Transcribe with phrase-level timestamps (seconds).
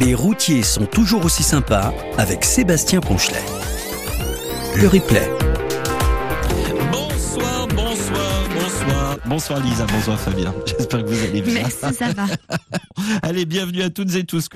[0.00, 3.42] Les routiers sont toujours aussi sympas avec Sébastien Ponchelet.
[4.76, 5.30] Le replay.
[6.90, 9.18] Bonsoir, bonsoir, bonsoir.
[9.24, 10.54] Bonsoir Lisa, bonsoir Fabien.
[10.66, 11.54] J'espère que vous allez bien.
[11.54, 12.26] Merci, ça va.
[13.22, 14.48] Allez, bienvenue à toutes et tous.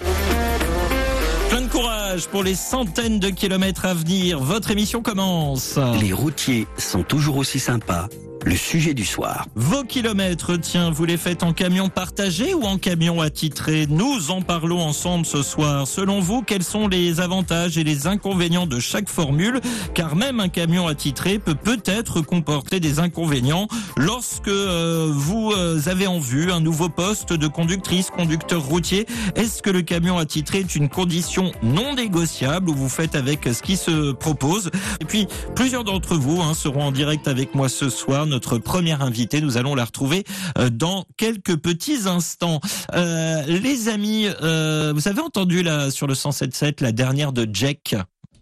[1.50, 4.40] Plein de courage pour les centaines de kilomètres à venir.
[4.40, 5.78] Votre émission commence.
[6.00, 8.08] Les routiers sont toujours aussi sympas.
[8.44, 9.46] Le sujet du soir.
[9.56, 13.86] Vos kilomètres, tiens, vous les faites en camion partagé ou en camion attitré?
[13.88, 15.86] Nous en parlons ensemble ce soir.
[15.88, 19.60] Selon vous, quels sont les avantages et les inconvénients de chaque formule?
[19.92, 23.66] Car même un camion attitré peut peut-être comporter des inconvénients.
[23.96, 29.62] Lorsque euh, vous euh, avez en vue un nouveau poste de conductrice, conducteur routier, est-ce
[29.62, 33.76] que le camion attitré est une condition non négociable ou vous faites avec ce qui
[33.76, 34.70] se propose?
[35.00, 35.26] Et puis,
[35.56, 39.40] plusieurs d'entre vous hein, seront en direct avec moi ce soir première invitée.
[39.40, 40.24] Nous allons la retrouver
[40.58, 42.60] euh, dans quelques petits instants.
[42.94, 47.94] Euh, les amis, euh, vous avez entendu là sur le 107.7 la dernière de Jack?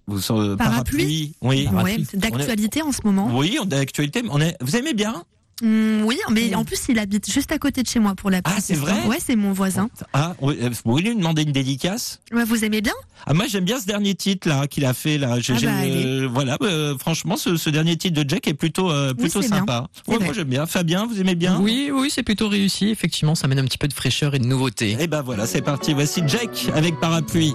[0.07, 1.35] Vous, euh, parapluie?
[1.43, 1.69] Oui.
[1.73, 3.29] Ouais, d'actualité en ce moment.
[3.33, 4.23] Oui, on d'actualité.
[4.31, 5.25] On est, vous aimez bien?
[5.63, 8.41] Mmh, oui, mais en plus, il habite juste à côté de chez moi pour la
[8.45, 9.89] Ah, c'est vrai Ouais, c'est mon voisin.
[10.13, 12.93] Ah, oui, vous voulez lui demander une dédicace ouais, Vous aimez bien?
[13.27, 15.37] Ah, moi, j'aime bien ce dernier titre là qu'il a fait là.
[15.49, 19.15] Ah bah, euh, voilà, euh, franchement, ce, ce, dernier titre de Jack est plutôt euh,
[19.15, 19.89] plutôt oui, sympa.
[20.07, 20.67] Ouais, moi, j'aime bien.
[20.67, 21.59] Fabien, vous aimez bien?
[21.61, 22.91] Oui, oui, c'est plutôt réussi.
[22.91, 24.97] Effectivement, ça mène un petit peu de fraîcheur et de nouveauté.
[25.01, 25.95] Et ben voilà, c'est parti.
[25.95, 27.55] Voici Jack avec parapluie.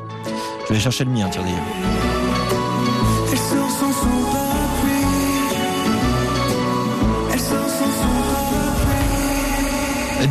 [0.67, 1.43] Je vais chercher le mien, tiens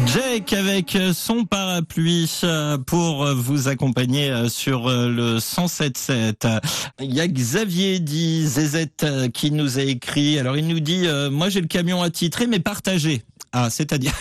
[0.06, 6.60] Jake avec son parapluie euh, pour vous accompagner euh, sur euh, le 107.7.
[7.00, 10.38] Il y a Xavier dit Zezette qui nous a écrit.
[10.38, 13.22] Alors il nous dit moi j'ai le camion attitré mais partagé.
[13.52, 14.12] Ah, c'est-à-dire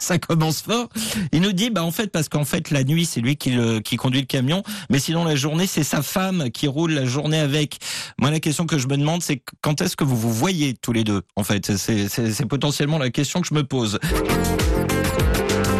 [0.10, 0.88] ça commence fort.
[1.32, 3.80] Il nous dit, bah en fait, parce qu'en fait la nuit c'est lui qui, le,
[3.80, 7.38] qui conduit le camion, mais sinon la journée c'est sa femme qui roule la journée
[7.38, 7.78] avec.
[8.18, 10.92] Moi la question que je me demande c'est quand est-ce que vous vous voyez tous
[10.92, 13.98] les deux En fait, c'est potentiellement la question que je me pose.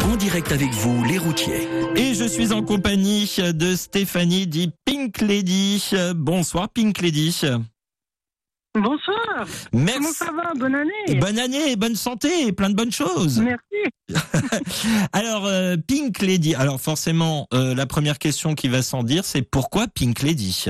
[0.05, 1.67] En direct avec vous, les routiers.
[1.95, 5.91] Et je suis en compagnie de Stéphanie dit Pink Lady.
[6.15, 7.41] Bonsoir Pink Lady.
[8.75, 9.20] Bonsoir.
[9.73, 9.99] Merci.
[9.99, 10.53] Comment ça va?
[10.55, 11.19] Bonne année.
[11.19, 13.39] Bonne année, bonne santé, et plein de bonnes choses.
[13.39, 13.81] Merci.
[15.13, 16.55] alors, euh, Pink Lady.
[16.55, 20.65] Alors, forcément, euh, la première question qui va sans dire, c'est pourquoi Pink Lady?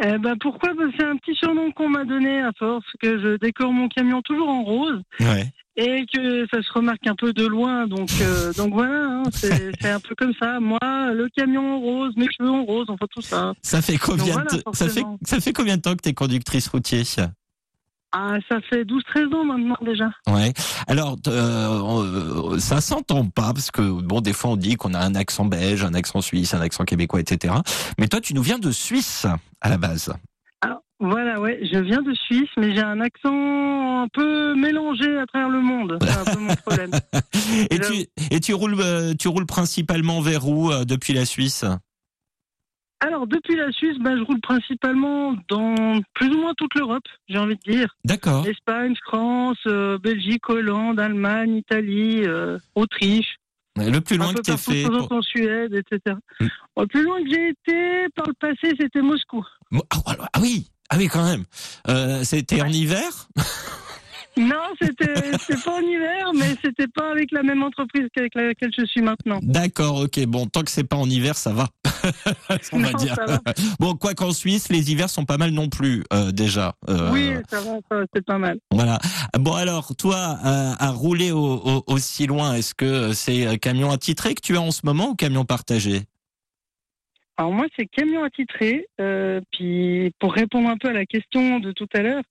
[0.00, 0.70] Eh ben pourquoi?
[0.98, 4.48] C'est un petit surnom qu'on m'a donné à force que je décore mon camion toujours
[4.48, 5.00] en rose.
[5.20, 5.52] Ouais.
[5.76, 9.88] Et que ça se remarque un peu de loin, donc euh, donc voilà, hein, c'est
[9.88, 10.58] un peu comme ça.
[10.58, 13.52] Moi, le camion en rose, mes cheveux en rose, enfin tout ça.
[13.62, 16.14] Ça fait combien voilà, de ça fait ça fait combien de temps que tu es
[16.14, 17.04] conductrice routier
[18.12, 20.10] ah, ça fait 12-13 ans maintenant déjà.
[20.26, 20.52] Ouais.
[20.86, 25.14] Alors, euh, ça s'entend pas parce que bon, des fois on dit qu'on a un
[25.14, 27.54] accent belge, un accent suisse, un accent québécois, etc.
[27.98, 29.26] Mais toi, tu nous viens de Suisse
[29.60, 30.12] à la base.
[30.62, 35.26] Alors, voilà, ouais, je viens de Suisse, mais j'ai un accent un peu mélangé à
[35.26, 35.98] travers le monde.
[36.00, 36.90] C'est un peu mon problème.
[37.70, 38.82] et, tu, et tu roules,
[39.18, 41.66] tu roules principalement vers où euh, depuis la Suisse?
[43.00, 47.38] Alors, depuis la Suisse, ben, je roule principalement dans plus ou moins toute l'Europe, j'ai
[47.38, 47.94] envie de dire.
[48.04, 48.44] D'accord.
[48.46, 53.36] Espagne, France, euh, Belgique, Hollande, Allemagne, Italie, euh, Autriche.
[53.76, 55.12] Le plus loin que tu as fait pour...
[55.12, 56.16] en Suède, etc.
[56.40, 56.46] Mm.
[56.78, 59.44] Le plus loin que j'ai été par le passé, c'était Moscou.
[59.72, 61.44] Ah oui, ah oui, quand même.
[61.86, 62.62] Euh, c'était ouais.
[62.62, 63.28] en hiver?
[64.38, 65.06] Non, c'était
[65.64, 69.40] pas en hiver, mais c'était pas avec la même entreprise qu'avec laquelle je suis maintenant.
[69.42, 70.24] D'accord, ok.
[70.26, 71.68] Bon, tant que c'est pas en hiver, ça va.
[72.72, 73.14] on va dire.
[73.14, 73.40] Ça va.
[73.80, 76.74] Bon, quoi qu'en Suisse, les hivers sont pas mal non plus euh, déjà.
[76.88, 78.58] Euh, oui, ça va, c'est pas mal.
[78.70, 78.98] Voilà.
[79.38, 84.34] Bon, alors toi, euh, à rouler au, au, aussi loin, est-ce que c'est camion attitré
[84.34, 86.02] que tu as en ce moment ou camion partagé?
[87.38, 88.88] Alors moi, c'est camion attitré.
[89.00, 92.24] Euh, puis pour répondre un peu à la question de tout à l'heure,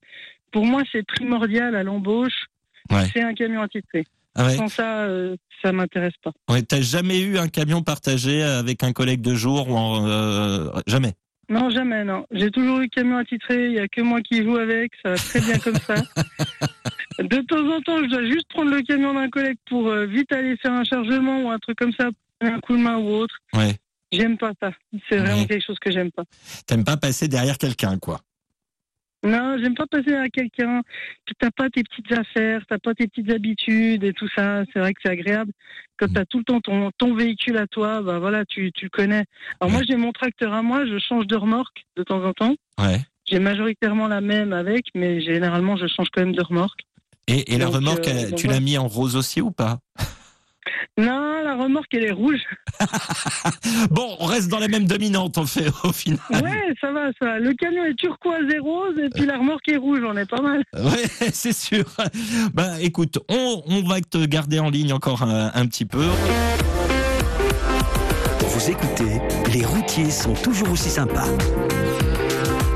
[0.50, 2.46] pour moi, c'est primordial à l'embauche.
[2.90, 3.06] Ouais.
[3.12, 4.04] C'est un camion attitré.
[4.34, 4.56] Ah ouais.
[4.56, 6.32] Sans ça, euh, ça m'intéresse pas.
[6.48, 10.70] Ouais, T'as jamais eu un camion partagé avec un collègue de jour ou en, euh,
[10.86, 11.14] jamais?
[11.50, 12.24] Non, jamais, non.
[12.30, 13.66] J'ai toujours eu camion attitré.
[13.66, 14.92] Il y a que moi qui joue avec.
[15.02, 15.94] Ça va très bien comme ça.
[17.18, 20.30] De temps en temps, je dois juste prendre le camion d'un collègue pour euh, vite
[20.32, 23.34] aller faire un chargement ou un truc comme ça, un coup de main ou autre.
[23.54, 23.74] Ouais.
[24.12, 24.70] J'aime pas ça.
[25.08, 25.46] C'est vraiment Ouais.
[25.46, 26.22] quelque chose que j'aime pas.
[26.66, 28.20] T'aimes pas passer derrière quelqu'un, quoi.
[29.24, 30.82] Non, j'aime pas passer à quelqu'un.
[31.24, 34.62] Puis t'as pas tes petites affaires, t'as pas tes petites habitudes et tout ça.
[34.72, 35.52] C'est vrai que c'est agréable.
[35.96, 38.90] Quand t'as tout le temps ton, ton véhicule à toi, bah voilà, tu, tu le
[38.90, 39.24] connais.
[39.60, 42.54] Alors moi, j'ai mon tracteur à moi, je change de remorque de temps en temps.
[42.78, 43.00] Ouais.
[43.28, 46.80] J'ai majoritairement la même avec, mais généralement, je change quand même de remorque.
[47.26, 49.80] Et, et la Donc, remorque, euh, elle- tu l'as mis en rose aussi ou pas?
[50.96, 52.40] Non, la remorque, elle est rouge.
[53.90, 56.18] Bon, on reste dans la même dominante, en fait, au final.
[56.30, 57.38] Ouais, ça va, ça va.
[57.38, 60.40] Le camion est turquoise et rose, et puis la remorque est rouge, on est pas
[60.40, 60.62] mal.
[60.74, 61.84] Ouais, c'est sûr.
[62.54, 66.04] Bah, écoute, on, on va te garder en ligne encore un, un petit peu.
[68.40, 69.20] Vous écoutez,
[69.52, 71.28] les routiers sont toujours aussi sympas.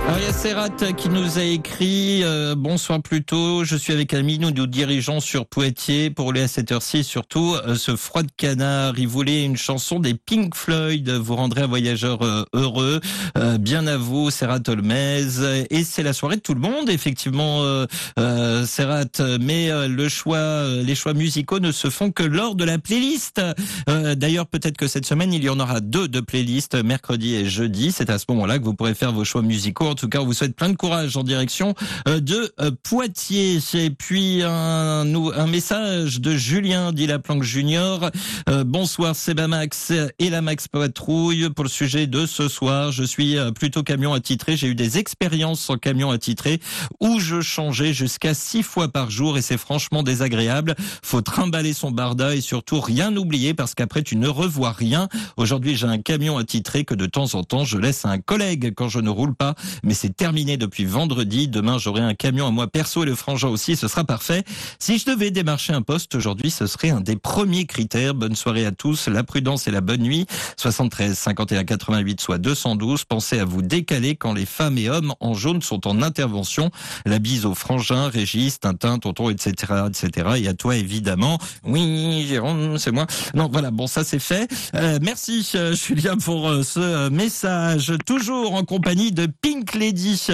[0.09, 4.39] Il y a Serrat qui nous a écrit euh, Bonsoir plutôt, je suis avec Ami,
[4.39, 7.05] nous nous dirigeons sur Poitiers pour aller à cette heure-ci.
[7.05, 11.09] Surtout, euh, ce froid de canard, il voulait une chanson des Pink Floyd.
[11.09, 13.01] Vous rendrez un voyageur euh, heureux.
[13.39, 15.67] Euh, bien à vous, Serrat Holmez.
[15.71, 17.87] Et c'est la soirée de tout le monde, effectivement, euh,
[18.19, 19.05] euh, Serrat.
[19.41, 23.41] Mais le choix, les choix musicaux ne se font que lors de la playlist.
[23.87, 27.93] D'ailleurs, peut-être que cette semaine, il y en aura deux de playlists, mercredi et jeudi.
[27.93, 29.92] C'est à ce moment-là que vous pourrez faire vos choix musicaux.
[29.93, 31.75] En tout cas, on vous souhaite plein de courage en direction
[32.09, 33.59] euh, de euh, Poitiers.
[33.75, 35.05] Et puis un,
[35.47, 38.11] message de Julien, dit la planque junior.
[38.49, 41.51] Euh, bonsoir Sebamax et la Max Patrouille.
[41.51, 44.57] Pour le sujet de ce soir, je suis euh, plutôt camion attitré.
[44.57, 46.59] J'ai eu des expériences en camion attitré
[47.01, 50.75] où je changeais jusqu'à six fois par jour et c'est franchement désagréable.
[51.03, 55.09] Faut trimballer son barda et surtout rien oublier parce qu'après tu ne revois rien.
[55.37, 58.73] Aujourd'hui, j'ai un camion attitré que de temps en temps je laisse à un collègue
[58.75, 61.49] quand je ne roule pas, mais c'est terminé depuis vendredi.
[61.49, 64.45] Demain, j'aurai un camion à moi perso et le frangin aussi, ce sera parfait.
[64.79, 68.15] Si je devais démarcher un poste aujourd'hui, ce serait un des premiers critères.
[68.15, 70.27] Bonne soirée à tous, la prudence et la bonne nuit.
[70.57, 73.05] 73 51 88 soit 212.
[73.05, 76.71] Pensez à vous décaler quand les femmes et hommes en jaune sont en intervention.
[77.07, 80.29] La bise au frangin, Régis, Tintin, Tonton, etc., etc.
[80.39, 81.39] Et à toi évidemment.
[81.65, 83.07] Oui, Jérôme, c'est moi.
[83.35, 84.49] Non, voilà, bon, ça c'est fait.
[84.75, 87.93] Euh, merci euh, Julien pour euh, ce euh, message.
[88.07, 90.27] Toujours en compagnie de Pink Lady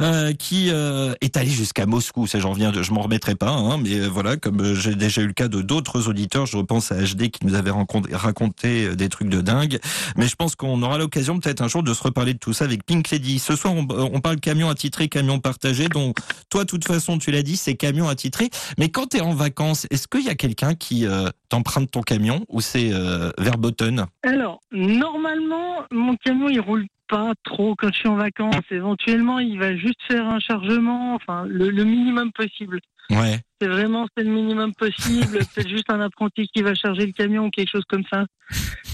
[0.00, 2.26] euh, qui euh, est allé jusqu'à Moscou.
[2.26, 5.22] Ça, j'en viens je m'en remettrai pas, hein, mais euh, voilà, comme euh, j'ai déjà
[5.22, 7.70] eu le cas de d'autres auditeurs, je repense à HD qui nous avait
[8.12, 9.78] raconté, euh, des trucs de dingue.
[10.16, 12.64] Mais je pense qu'on aura l'occasion peut-être un jour de se reparler de tout ça
[12.64, 13.38] avec Pink Lady.
[13.38, 15.88] Ce soir, on, on parle camion attitré, camion partagé.
[15.88, 16.18] Donc,
[16.50, 18.50] toi, de toute façon, tu l'as dit, c'est camion attitré.
[18.78, 22.02] Mais quand tu es en vacances, est-ce qu'il y a quelqu'un qui euh, t'emprunte ton
[22.02, 27.98] camion ou c'est euh, Verboten Alors, normalement, mon camion, il roule pas trop quand je
[27.98, 28.64] suis en vacances.
[28.70, 32.80] Éventuellement, il va juste faire un chargement, enfin, le, le minimum possible.
[33.10, 33.38] Ouais.
[33.60, 35.38] C'est vraiment c'est le minimum possible.
[35.54, 38.24] Peut-être juste un apprenti qui va charger le camion ou quelque chose comme ça.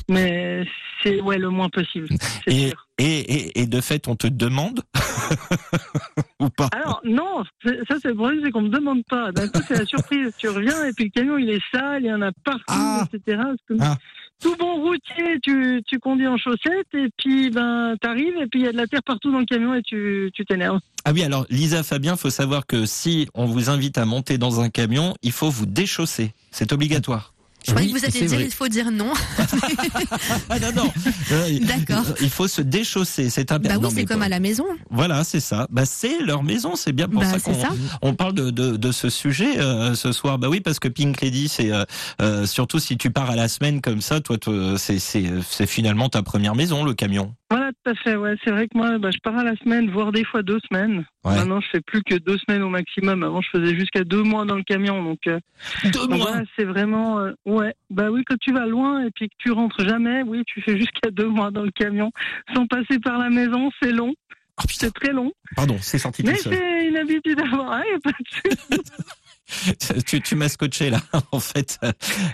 [0.09, 0.65] Mais
[1.03, 2.09] c'est ouais le moins possible.
[2.45, 2.87] C'est Et, sûr.
[3.05, 4.83] Et, et, et de fait, on te demande
[6.41, 6.69] ou pas?
[6.73, 9.33] Alors non, ça c'est le problème, c'est qu'on me demande pas.
[9.33, 10.33] D'un coup c'est la surprise.
[10.39, 13.07] Tu reviens et puis le camion il est sale, il y en a partout, Ah.
[13.13, 13.43] etc.
[13.81, 13.97] Ah.
[14.41, 18.65] Tout bon routier, tu, tu conduis en chaussettes et puis ben t'arrives et puis il
[18.65, 20.81] y a de la terre partout dans le camion et tu tu t'énerves.
[21.05, 24.61] Ah oui, alors Lisa Fabien, faut savoir que si on vous invite à monter dans
[24.61, 26.33] un camion, il faut vous déchausser.
[26.51, 27.32] C'est obligatoire.
[27.65, 28.45] Je croyais Oui, que vous alliez dire vrai.
[28.47, 29.13] il faut dire non.
[30.49, 30.93] Ah non, non.
[31.33, 32.05] Euh, D'accord.
[32.21, 33.31] Il faut se déchausser.
[33.31, 34.65] C'est un Bah oui, c'est comme à la maison.
[34.91, 35.67] Voilà, c'est ça.
[35.71, 36.77] Bah, c'est leur maison.
[36.77, 37.69] C'est bien pour Bah, ça c'est qu'on ça.
[38.03, 40.39] on parle de, de, de ce sujet euh, ce soir.
[40.39, 41.85] Bah oui, parce que Pink Lady, c'est euh,
[42.21, 45.67] euh, surtout si tu pars à la semaine comme ça, toi, te- c'est c'est c'est
[45.67, 47.35] finalement ta première maison, le camion.
[47.53, 48.17] Voilà, tout à fait.
[48.17, 50.59] Ouais, c'est vrai que moi, bah, je pars à la semaine, voire des fois deux
[50.71, 51.05] semaines.
[51.25, 51.35] Ouais.
[51.37, 53.23] Maintenant, je fais plus que deux semaines au maximum.
[53.23, 55.03] Avant, je faisais jusqu'à deux mois dans le camion.
[55.03, 55.39] Donc, euh,
[55.85, 56.19] Deux donc mois.
[56.31, 57.75] voilà, c'est vraiment, euh, ouais.
[57.91, 60.77] Bah oui, quand tu vas loin et puis que tu rentres jamais, oui, tu fais
[60.79, 62.11] jusqu'à deux mois dans le camion,
[62.55, 63.71] sans passer par la maison.
[63.83, 64.15] C'est long,
[64.59, 65.33] Oh, c'est très long.
[65.57, 67.73] pardon, c'est sorti Mais c'est une habitude à avoir.
[67.73, 68.81] hein, y a pas de souci.
[70.07, 71.01] tu, tu m'as scotché là,
[71.33, 71.79] en fait.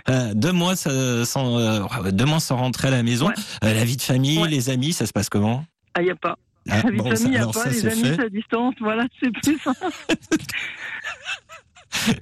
[0.09, 3.29] Euh, deux mois sans, euh, deux mois sans rentrer à la maison.
[3.29, 3.35] Ouais.
[3.65, 4.49] Euh, la vie de famille, Ouais.
[4.49, 5.65] les amis, ça se passe comment?
[5.95, 6.37] Ah, y a pas.
[6.71, 7.53] Ah, La vie bon, de ça- famille, y a pas.
[7.53, 8.75] ça, Les amis, c'est à distance.
[8.81, 9.79] Voilà, c'est plus simple.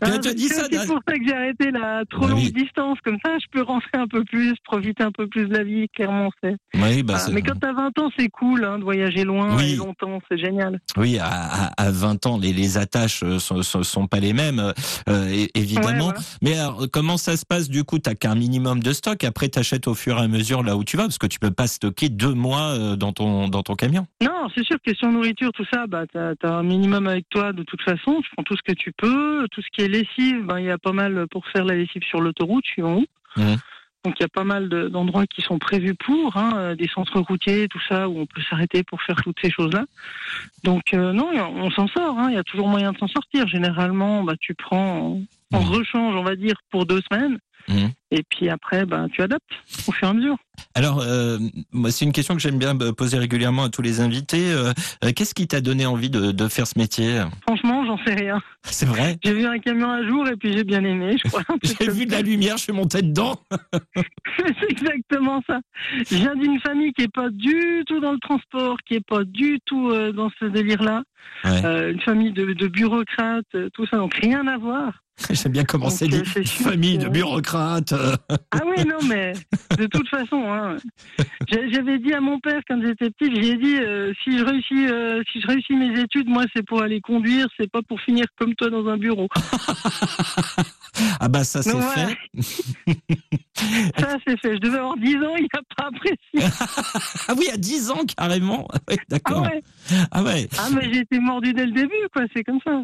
[0.00, 2.52] Ah, c'est pour ça que j'ai arrêté la trop Bah longue oui.
[2.52, 2.98] distance.
[3.04, 5.88] Comme ça, je peux rentrer un peu plus, profiter un peu plus de la vie,
[5.94, 6.56] clairement, c'est.
[6.74, 9.72] Oui, bah, c'est- Mais quand t'as 20 ans, c'est cool hein, de voyager loin Oui.
[9.72, 10.80] et longtemps, c'est génial.
[10.96, 14.32] oui, à, à, à 20 ans, les, les attaches euh, sont, sont, sont pas les
[14.32, 14.72] mêmes,
[15.08, 16.08] euh, é- évidemment.
[16.08, 16.14] Ouais.
[16.42, 17.98] Mais alors, comment ça se passe du coup?
[17.98, 19.24] T'as qu'un minimum de stock.
[19.24, 21.50] Après, t'achètes au fur et à mesure là où tu vas, parce que tu peux
[21.50, 24.06] pas stocker deux mois euh, dans ton dans ton camion.
[24.22, 27.62] Non, c'est sûr, question nourriture, tout ça, bah, t'as as un minimum avec toi de
[27.62, 28.20] toute façon.
[28.22, 29.46] Tu prends tout ce que tu peux.
[29.50, 32.02] Tout ce qui est lessive, ben, il y a pas mal pour faire la lessive
[32.02, 33.06] sur l'autoroute, suivant où.
[33.40, 33.56] Mhm.
[34.04, 36.86] Donc il y a pas mal de- d'endroits qui sont prévus pour, hein, euh, des
[36.88, 39.84] centres routiers, tout ça, où on peut s'arrêter pour faire toutes ces choses-là.
[40.64, 42.18] Donc euh, non, on s'en sort.
[42.18, 43.46] hein, Il y a toujours moyen de s'en sortir.
[43.48, 45.18] Généralement, bah, tu prends
[45.52, 45.66] en, Mhm.
[45.66, 47.38] rechange, on va dire, pour deux semaines.
[47.68, 47.90] Mhm.
[48.10, 49.44] Et puis après, bah, tu adaptes
[49.86, 50.36] au fur et à mesure.
[50.74, 51.38] Alors, euh,
[51.90, 54.50] c'est une question que j'aime bien euh, poser régulièrement à tous les invités.
[54.50, 54.72] Euh,
[55.14, 57.22] Qu'est-ce qui t'a donné envie de, de faire ce métier?
[57.42, 58.40] Franchement, j'en sais rien.
[58.64, 59.18] C'est vrai?
[59.22, 61.42] J'ai vu un camion un jour et puis j'ai bien aimé, je crois.
[61.62, 63.36] J'ai vu de la lumière, je suis monté dedans.
[64.38, 65.60] C'est exactement ça.
[66.10, 69.24] Je viens d'une famille qui est pas du tout dans le transport, qui est pas
[69.24, 71.02] du tout dans ce délire-là.
[71.44, 71.64] Ouais.
[71.64, 73.44] Euh, une famille de, de bureaucrates,
[73.74, 74.92] tout ça, donc rien à voir.
[75.30, 76.28] J'aime bien comment c'est Donc, dit.
[76.30, 77.92] euh, c'est sûr Famille que- de bureaucrates.
[77.92, 79.32] Ah oui, non, mais
[79.76, 80.76] de toute façon, hein,
[81.50, 85.22] j'avais dit à mon père quand j'étais petit, j'ai dit euh, si je réussis, euh,
[85.32, 88.54] si je réussis mes études, moi c'est pour aller conduire, c'est pas pour finir comme
[88.54, 89.28] toi dans un bureau.
[91.20, 92.16] Ah bah ça c'est fait.
[93.98, 94.54] Ça c'est fait.
[94.56, 96.60] Je devais avoir 10 ans, il n'a pas apprécié.
[97.28, 98.66] Ah oui, à 10 ans carrément.
[98.72, 99.42] Ah D'accord.
[99.42, 99.62] ouais.
[100.10, 100.48] Ah ouais.
[100.58, 102.24] Ah mais j'ai été mordu dès le début, quoi.
[102.34, 102.82] C'est comme ça.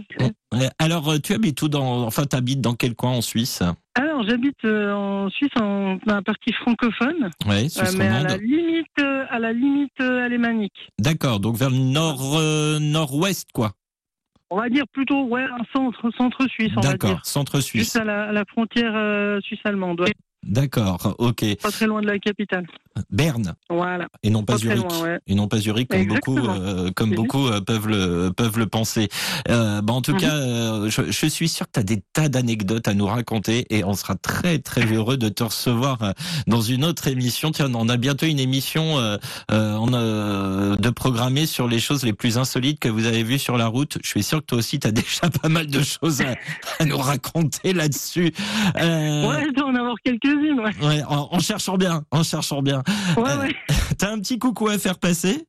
[0.59, 0.69] Ouais.
[0.79, 3.63] Alors, euh, tu habites où dans Enfin, tu habites dans quel coin en Suisse
[3.95, 8.37] Alors j'habite euh, en Suisse, en, dans la partie francophone, Ouais, euh, mais à la
[8.37, 10.91] limite, euh, à la limite euh, alémanique.
[10.99, 13.73] D'accord, donc vers le nord euh, nord-ouest quoi.
[14.51, 17.97] On va dire plutôt ouais un centre, centre suisse, on va D'accord, centre Juste suisse.
[17.97, 20.13] à la, à la frontière euh, suisse-allemande, ouais.
[20.47, 21.45] D'accord, ok.
[21.63, 22.67] pas très loin de la capitale.
[23.11, 24.07] Berne Voilà.
[24.23, 24.79] et non pas, Zurich.
[24.79, 25.19] loin, ouais.
[25.27, 29.09] Et non pas Zurich comme beaucoup, euh, comme beaucoup euh, peuvent le peuvent le penser.
[29.49, 30.19] Euh, bah, en tout Mhm.
[30.21, 33.83] cas, je, je suis sûr que tu as des tas d'anecdotes à nous raconter et
[33.85, 35.99] on sera très très heureux de te recevoir
[36.47, 37.51] dans une autre émission.
[37.51, 38.97] Tiens, on a bientôt une émission
[39.51, 43.57] on a, de programmer sur les choses les plus insolites que vous avez vues sur
[43.57, 43.99] la route.
[44.05, 46.35] Je suis sûr que toi aussi tu as déjà pas mal de choses à,
[46.79, 48.33] à nous raconter là-dessus.
[48.77, 49.97] Ouais, je dois en avoir
[50.37, 50.87] quelques-unes, ouais.
[50.87, 52.83] ouais, en, en cherchant bien, en cherchant bien.
[53.17, 53.55] Ouais, Euh, ouais.
[53.99, 55.47] T'as un petit coucou à faire passer?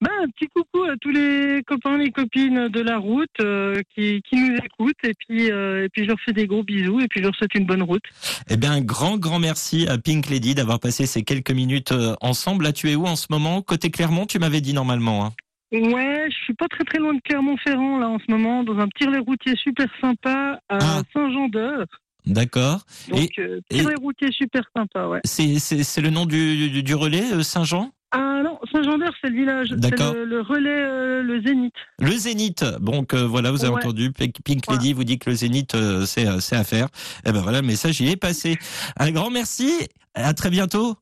[0.00, 4.22] Ben, un petit coucou à tous les copains, les copines de la route euh, qui,
[4.28, 4.94] qui nous écoutent.
[5.04, 7.00] Et puis, euh, et puis, je leur fais des gros bisous.
[7.00, 8.02] Et puis, je leur souhaite une bonne route.
[8.48, 12.64] Eh bien, un grand, grand merci à Pink Lady d'avoir passé ces quelques minutes ensemble.
[12.64, 13.62] Là, tu es où en ce moment?
[13.62, 15.26] Côté Clermont, tu m'avais dit normalement.
[15.26, 15.32] hein.
[15.72, 18.86] Ouais, je suis pas très très loin de Clermont-Ferrand, là, en ce moment, dans un
[18.88, 21.02] petit relais routier super sympa à Ah.
[21.12, 21.86] Saint-Jean-d'Eur.
[22.26, 22.80] D'accord.
[23.08, 25.20] Donc, euh, petit et- routier super sympa, ouais.
[25.24, 27.90] C'est, le nom du, du, du relais, euh, Saint-Jean?
[28.12, 29.68] Ah non, Saint-Jean-d'Eur, c'est le village.
[29.70, 30.14] D'accord.
[30.14, 31.74] le, le relais, euh, le Zénith.
[31.98, 32.64] Le Zénith.
[32.80, 33.80] Donc euh, voilà, vous avez Ouais.
[33.80, 34.12] entendu.
[34.12, 34.36] Pink.
[34.70, 36.86] Lady vous dit que le Zénith, euh, c'est, euh, c'est à faire.
[37.26, 38.56] Eh ben voilà, le message y est passé.
[38.96, 39.72] Un grand merci.
[40.14, 40.94] À très bientôt.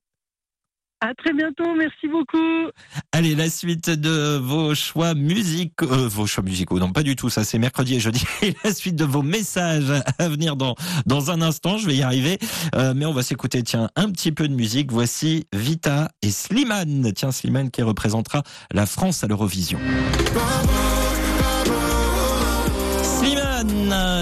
[1.04, 2.70] À très bientôt, merci beaucoup.
[3.10, 7.28] Allez, la suite de vos choix musicaux, euh, vos choix musicaux, non pas du tout,
[7.28, 8.24] ça c'est mercredi et jeudi.
[8.42, 12.02] Et la suite de vos messages à venir dans dans un instant, je vais y
[12.02, 12.38] arriver.
[12.76, 14.92] Euh, mais on va s'écouter, tiens, un petit peu de musique.
[14.92, 17.12] Voici Vita et Slimane.
[17.12, 19.80] Tiens, Slimane qui représentera la France à l'Eurovision.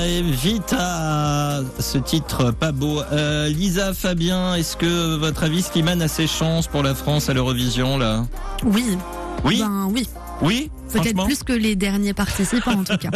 [0.06, 3.00] Et Vita, ce titre pas beau.
[3.12, 7.34] Euh, Lisa, Fabien, est-ce que votre avis, Slimane a ses chances pour la France à
[7.34, 8.24] l'Eurovision là?
[8.64, 8.96] Oui.
[9.44, 10.06] Oui, Ben oui.
[10.42, 13.08] oui, Peut-être plus que les derniers participants en tout cas.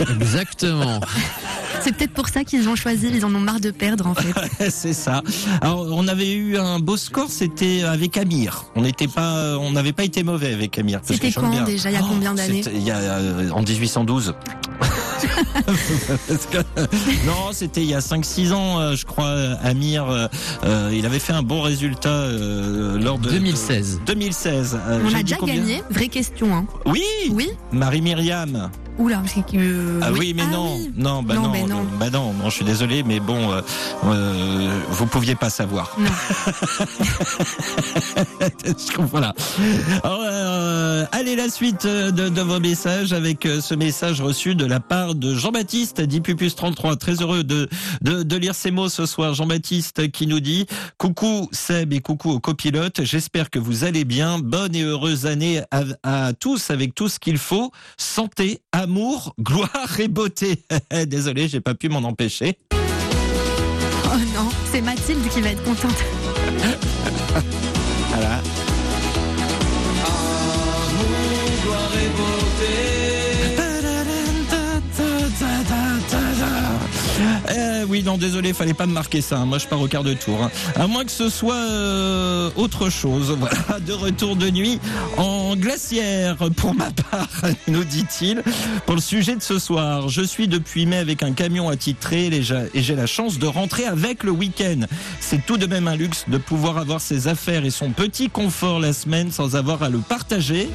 [0.14, 1.00] Exactement.
[1.82, 4.70] C'est peut-être pour ça qu'ils ont choisi, ils en ont marre de perdre en fait.
[4.70, 5.22] C'est ça.
[5.60, 8.64] Alors, on avait eu un beau score, c'était avec Amir.
[8.76, 11.00] On n'était pas, on n'avait pas été mauvais avec Amir.
[11.04, 11.62] C'était quand bien.
[11.64, 14.34] déjà Il y a Oh, combien d'années c'était Il y a euh, en 1812.
[16.28, 16.58] Parce que-
[17.26, 19.30] non, c'était il y a 5-6 ans, euh, je crois.
[19.62, 20.06] Amir,
[20.64, 24.00] euh, il avait fait un bon résultat euh, lors de 2016.
[24.06, 24.78] 2016.
[24.88, 26.54] Euh, On a déjà gagné Vraie question.
[26.54, 26.66] Hein.
[26.86, 28.70] Oui, Oui Marie Myriam.
[28.98, 29.56] Oula, parce que.
[29.56, 30.90] euh, Ah oui, mais Ah non, oui.
[30.96, 31.84] non, bah Non, non.
[31.98, 33.60] bah non, non, je suis désolé, mais bon, euh,
[34.06, 35.96] euh, vous pouviez pas savoir.
[35.98, 36.10] Non.
[39.10, 39.34] voilà.
[40.02, 44.64] Alors, euh, allez, la suite de, de vos messages avec euh, ce message reçu de
[44.64, 46.96] la part de Jean-Baptiste, dit Pupus 33.
[46.96, 47.68] Très heureux de,
[48.02, 49.34] de, de lire ces mots ce soir.
[49.34, 50.66] Jean-Baptiste qui nous dit
[50.98, 53.04] Coucou Seb et coucou aux copilotes.
[53.04, 54.38] J'espère que vous allez bien.
[54.38, 57.70] Bonne et heureuse année à, à tous avec tout ce qu'il faut.
[57.96, 60.62] Santé, amour, gloire et beauté.
[61.06, 62.58] Désolé, j'ai pas pu m'en empêcher.
[62.72, 65.96] Oh non, c'est Mathilde qui va être contente.
[68.12, 68.40] Voilà.
[77.88, 79.38] Oui, non, désolé, fallait pas me marquer ça.
[79.38, 79.44] hein.
[79.46, 80.42] Moi, je pars au quart de tour.
[80.42, 80.50] hein.
[80.76, 83.36] À moins que ce soit euh, autre chose.
[83.86, 84.78] De retour de nuit
[85.16, 87.28] en glacière pour ma part,
[87.68, 88.42] nous dit-il.
[88.86, 92.42] Pour le sujet de ce soir, je suis depuis mai avec un camion attitré et
[92.42, 94.80] j'ai la chance de rentrer avec le week-end.
[95.20, 98.80] C'est tout de même un luxe de pouvoir avoir ses affaires et son petit confort
[98.80, 100.68] la semaine sans avoir à le partager.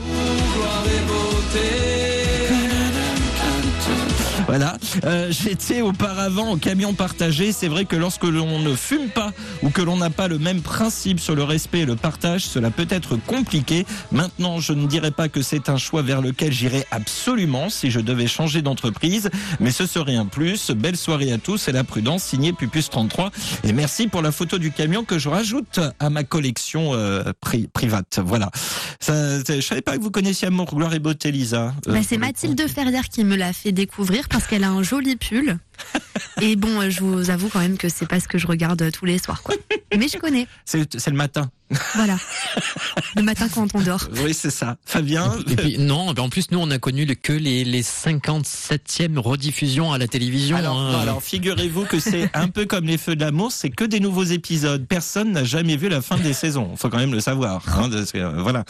[4.58, 4.78] Voilà.
[5.04, 7.52] Euh, J'étais auparavant en camion partagé.
[7.52, 9.34] C'est vrai que lorsque l'on ne fume pas
[9.64, 12.72] ou que l'on n'a pas le même principe sur le respect et le partage, cela
[12.72, 13.86] peut être compliqué.
[14.14, 18.00] Maintenant, je ne dirais pas que c'est un choix vers lequel j'irai absolument si je
[18.00, 20.72] devais changer d'entreprise, mais ce serait un plus.
[20.72, 23.32] Belle soirée à tous et la prudence, signé Pupus 33.
[23.66, 27.68] Et merci pour la photo du camion que je rajoute à ma collection euh, pri-
[27.68, 28.20] private.
[28.24, 28.50] Voilà.
[29.02, 31.74] Ça, je savais pas que vous connaissiez Amour, Gloire et Beauté, Lisa.
[31.90, 35.58] Euh, Bah, c'est Mathilde Ferrière qui me l'a fait découvrir qu'elle a un joli pull.
[36.42, 38.82] Et bon, euh, je vous avoue quand même que c'est pas ce que je regarde
[38.82, 39.56] euh, tous les soirs, quoi.
[39.98, 41.50] Mais je connais, C'est le matin.
[41.96, 42.18] voilà.
[43.16, 44.08] Le matin quand on dort.
[44.24, 44.78] Oui, c'est ça.
[44.86, 49.92] Fabien, Et puis, non, en plus, nous, on a connu que les, les 57e rediffusions
[49.92, 50.58] à la télévision.
[50.58, 51.00] Alors, hein.
[51.02, 54.24] alors figurez-vous que c'est un peu comme les feux de l'amour, c'est que des nouveaux
[54.24, 54.86] épisodes.
[54.88, 56.76] Personne n'a jamais vu la fin des saisons.
[56.76, 57.64] Faut quand même le savoir.
[57.68, 58.64] hein, parce que, euh, voilà.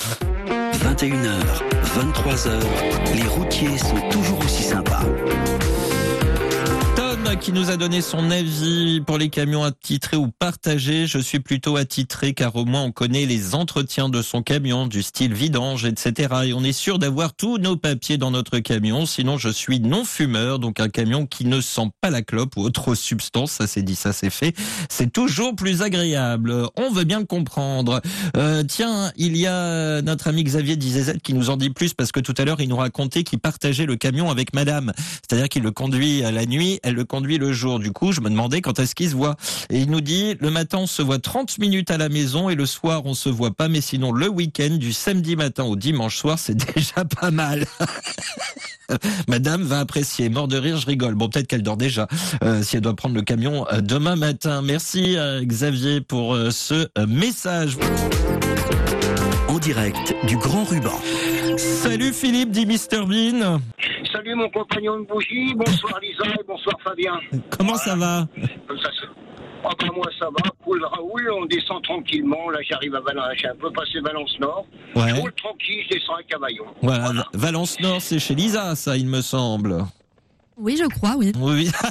[0.84, 1.34] 21h,
[1.98, 2.60] 23h,
[3.16, 5.04] les routiers sont toujours aussi sympas.
[7.46, 11.06] Qui nous a donné son avis pour les camions attitrés ou partagés.
[11.06, 15.04] Je suis plutôt attitré car au moins on connaît les entretiens de son camion, du
[15.04, 16.34] style vidange, etc.
[16.46, 19.06] Et on est sûr d'avoir tous nos papiers dans notre camion.
[19.06, 22.62] Sinon, je suis non fumeur, donc un camion qui ne sent pas la clope ou
[22.62, 23.52] autre substance.
[23.52, 24.56] Ça c'est dit, ça c'est fait.
[24.90, 26.66] C'est toujours plus agréable.
[26.76, 28.02] On veut bien le comprendre.
[28.38, 32.12] Euh, tiens, il y a notre ami Xavier Dizezet qui nous en dit plus parce
[32.12, 34.94] que tout à l'heure il nous racontait qu'il partageait le camion avec Madame.
[34.98, 37.80] C'est-à-dire qu'il le conduit à la nuit, elle le conduit le jour.
[37.80, 39.36] Du coup, je me demandais quand est-ce qu'il se voit.
[39.70, 42.56] Et il nous dit, le matin, on se voit 30 minutes à la maison et
[42.56, 43.68] le soir, on se voit pas.
[43.68, 47.66] Mais sinon, le week-end, du samedi matin au dimanche soir, c'est déjà pas mal.
[49.28, 50.30] Madame va apprécier.
[50.30, 51.16] Mort de rire, je rigole.
[51.16, 52.08] Bon, peut-être qu'elle dort déjà
[52.44, 54.62] euh, si elle doit prendre le camion euh, demain matin.
[54.62, 57.78] Merci euh, Xavier pour ce message.
[59.48, 61.00] En direct du Grand Ruban.
[61.58, 63.60] Salut Philippe, dit Mr Bean.
[64.12, 67.20] Salut mon compagnon de bougie, bonsoir Lisa et bonsoir Fabien.
[67.58, 68.28] Comment ça va
[68.68, 69.08] Comme ça, c'est-
[69.64, 73.48] Ah bah moi ça va, cool Raoul, on descend tranquillement, là j'arrive à Valence, j'ai
[73.48, 74.66] un peu passé Valence Nord.
[74.96, 75.10] Ouais.
[75.10, 76.66] Je roule tranquille, je descends à Cavaillon.
[76.84, 79.78] Voilà, Valence Nord, c'est chez Lisa, ça, il me semble.
[80.58, 81.34] Oui, je crois, oui.
[81.38, 81.70] Oui.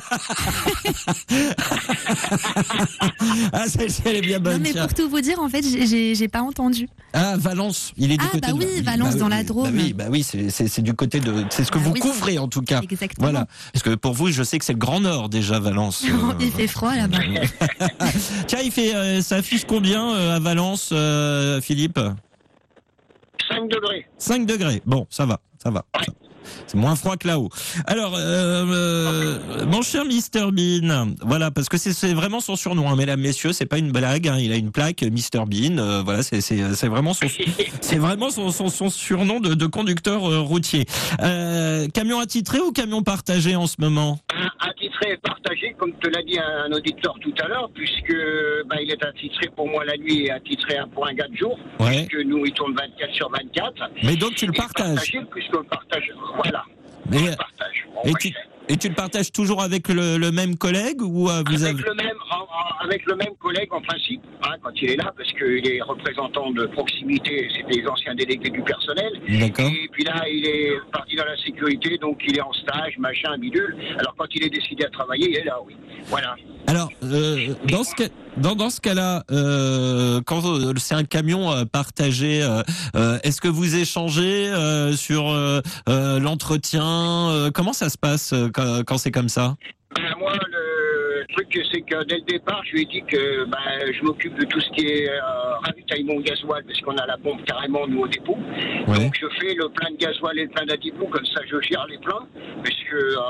[3.53, 4.55] ah, celle-ci, elle est bien bonne.
[4.55, 4.87] Non, mais tiens.
[4.87, 6.89] pour tout vous dire, en fait, j'ai- j'ai pas entendu.
[7.13, 9.45] Ah, Valence, il est du Ah, côté bah de oui, Valence, Bah dans oui, la
[9.45, 9.65] Drôme.
[9.71, 11.45] Bah oui, bah oui, c'est c'est- c'est du côté de.
[11.51, 12.01] C'est ce que Ah vous oui.
[12.01, 12.81] couvrez en tout cas.
[12.83, 13.27] Exactement.
[13.31, 13.47] Voilà.
[13.73, 16.03] Parce que pour vous, je sais que c'est le Grand Nord déjà, Valence.
[16.09, 17.19] Euh, Il fait froid là-bas.
[18.47, 22.01] Tiens, il fait, euh, ça affiche combien euh, à Valence, euh, Philippe?
[23.49, 24.07] 5 degrés.
[24.17, 24.81] 5 degrés.
[24.87, 25.85] Bon, ça va, ça va.
[25.95, 26.13] Ça-
[26.67, 27.49] C'est moins froid que là-haut.
[27.87, 33.21] Alors, euh, mon cher Mr Bean, voilà, parce que c'est- vraiment son surnom, hein, mesdames,
[33.21, 34.29] messieurs, c'est pas une blague.
[34.29, 35.79] hein, il a une plaque, Mr Bean.
[35.79, 37.27] euh, voilà, c'est vraiment son,
[37.81, 40.87] c'est vraiment son, son, son surnom de, de conducteur euh, routier.
[41.93, 44.19] Camion attitré ou camion partagé en ce moment?
[45.23, 48.15] Partagé, comme te l'a dit un, un auditeur tout à l'heure, puisque
[48.67, 51.59] bah, il est attitré pour moi la nuit et attitré pour un gars de jour,
[51.81, 52.07] Ouais.
[52.07, 53.91] puisque nous il tourne 24 sur 24.
[54.03, 54.95] Mais donc tu le Et partages.
[54.95, 56.11] partagé, puisqu'on le partage.
[56.43, 56.65] Voilà.
[57.11, 57.87] Mais- On le partage.
[57.95, 58.33] Bon, Et bah, tu,
[58.69, 61.83] et tu le partages toujours avec le, le même collègue ou euh, vous avec avez
[61.89, 65.13] le même en- en- avec le même collègue en principe hein, quand il est là
[65.17, 69.13] parce qu'il est représentant de proximité c'est des anciens délégués du personnel.
[69.41, 69.67] D'accord.
[69.71, 73.37] et puis là il est parti dans la sécurité donc il est en stage machin
[73.39, 73.77] bidule.
[73.99, 75.75] Alors quand il est décidé à travailler il est là oui.
[76.07, 76.35] Voilà.
[76.67, 80.43] Alors, euh, dans ce cas, dans, dans ce cas-là, euh, quand
[80.79, 84.51] c'est un camion euh, partagé, euh, est-ce que vous échangez
[84.97, 85.25] sur
[86.21, 89.55] l'entretien Comment ça se passe quand, quand c'est comme ça
[89.97, 93.59] Ben, moi le truc c'est que dès le départ je lui ai dit que ben,
[93.93, 95.21] je m'occupe de tout ce qui est euh,
[95.65, 98.39] ravitaillement gasoil parce qu'on a la pompe carrément nous au dépôt
[98.87, 98.99] Ouais.
[98.99, 101.87] Donc je fais le plein de gasoil et le plein d'adipou, comme ça je gère
[101.89, 102.27] les pleins,
[102.63, 103.21] parce que euh,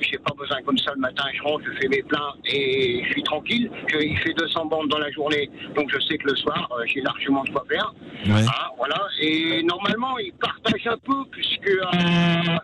[0.00, 3.10] j'ai pas besoin comme ça le matin, je rentre, je fais mes pleins et je
[3.12, 3.70] suis tranquille.
[3.88, 6.84] Je- il fait 200 bandes dans la journée, donc je sais que le soir euh,
[6.86, 7.92] j'ai largement de quoi faire.
[8.26, 8.40] Ouais.
[8.48, 8.96] Hein, voilà.
[9.20, 12.56] Et normalement il partage un peu, puisque euh,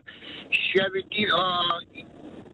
[0.55, 1.27] je lui avais dit.
[1.27, 2.03] euh,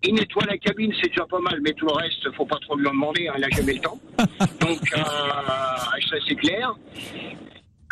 [0.02, 2.74] il nettoie la cabine, c'est déjà pas mal, mais tout le reste, faut pas trop
[2.76, 3.98] lui en demander, hein, il a jamais le temps.
[4.60, 6.74] Donc, euh, ça c'est clair.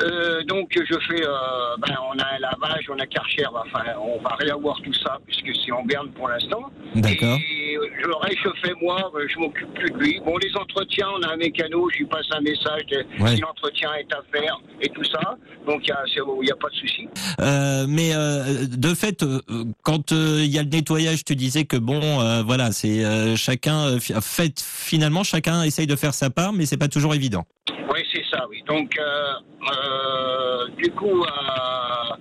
[0.01, 4.21] Euh, donc je fais, euh, ben, on a un lavage, on a Karcher, enfin on
[4.23, 6.71] va réavoir tout ça puisque c'est en berne pour l'instant.
[6.95, 7.37] D'accord.
[7.39, 10.21] Et je le réchauffais moi, euh, je m'occupe plus de lui.
[10.25, 13.35] Bon les entretiens, on a un mécano, je lui passe un message de, Ouais.
[13.35, 15.37] si l'entretien est à faire et tout ça.
[15.67, 17.09] Donc il y a, pas de souci.
[17.41, 19.41] Euh, mais euh, de fait, euh,
[19.83, 23.99] quand il y a le nettoyage, tu disais que bon, euh, voilà, c'est euh, chacun
[24.01, 27.45] fait finalement chacun essaye de faire sa part, mais c'est pas toujours évident.
[27.93, 28.63] Oui, ça, oui.
[28.67, 29.33] Donc, euh,
[29.73, 32.15] euh, du coup, euh,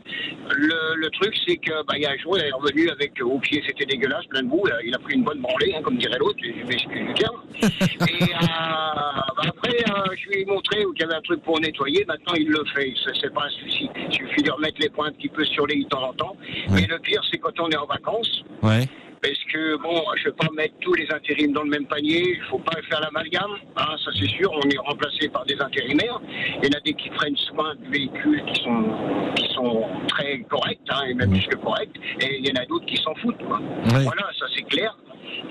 [0.55, 3.13] le, le truc, c'est que bah, il y a un jour, il est revenu avec
[3.21, 4.63] au pied, c'était dégueulasse, plein de boue.
[4.85, 6.39] Il a pris une bonne branlée, hein, comme dirait l'autre.
[6.41, 7.41] Je m'excuse du terme.
[7.61, 9.77] Et bah, après,
[10.15, 12.05] je lui ai montré qu'il y avait un truc pour nettoyer.
[12.07, 12.93] Maintenant, il le fait.
[13.21, 13.89] C'est pas un souci.
[13.95, 16.35] Il suffit de remettre les points un petit peu sur les de temps en temps.
[16.69, 16.81] Ouais.
[16.81, 18.43] Mais le pire, c'est quand on est en vacances.
[18.63, 18.87] Ouais.
[19.21, 22.23] Parce que, bon, je ne vais pas mettre tous les intérims dans le même panier.
[22.35, 23.51] Il ne faut pas faire l'amalgame.
[23.75, 24.51] Hein, ça, c'est sûr.
[24.53, 26.21] On est remplacé par des intérimaires.
[26.61, 30.39] Il y en a des qui prennent soin du véhicule qui sont, qui sont très
[30.41, 31.95] corrects, hein, et même plus que corrects.
[32.21, 33.43] Et il y en a d'autres qui s'en foutent.
[33.47, 33.59] quoi.
[33.85, 34.95] Voilà, ça, c'est clair.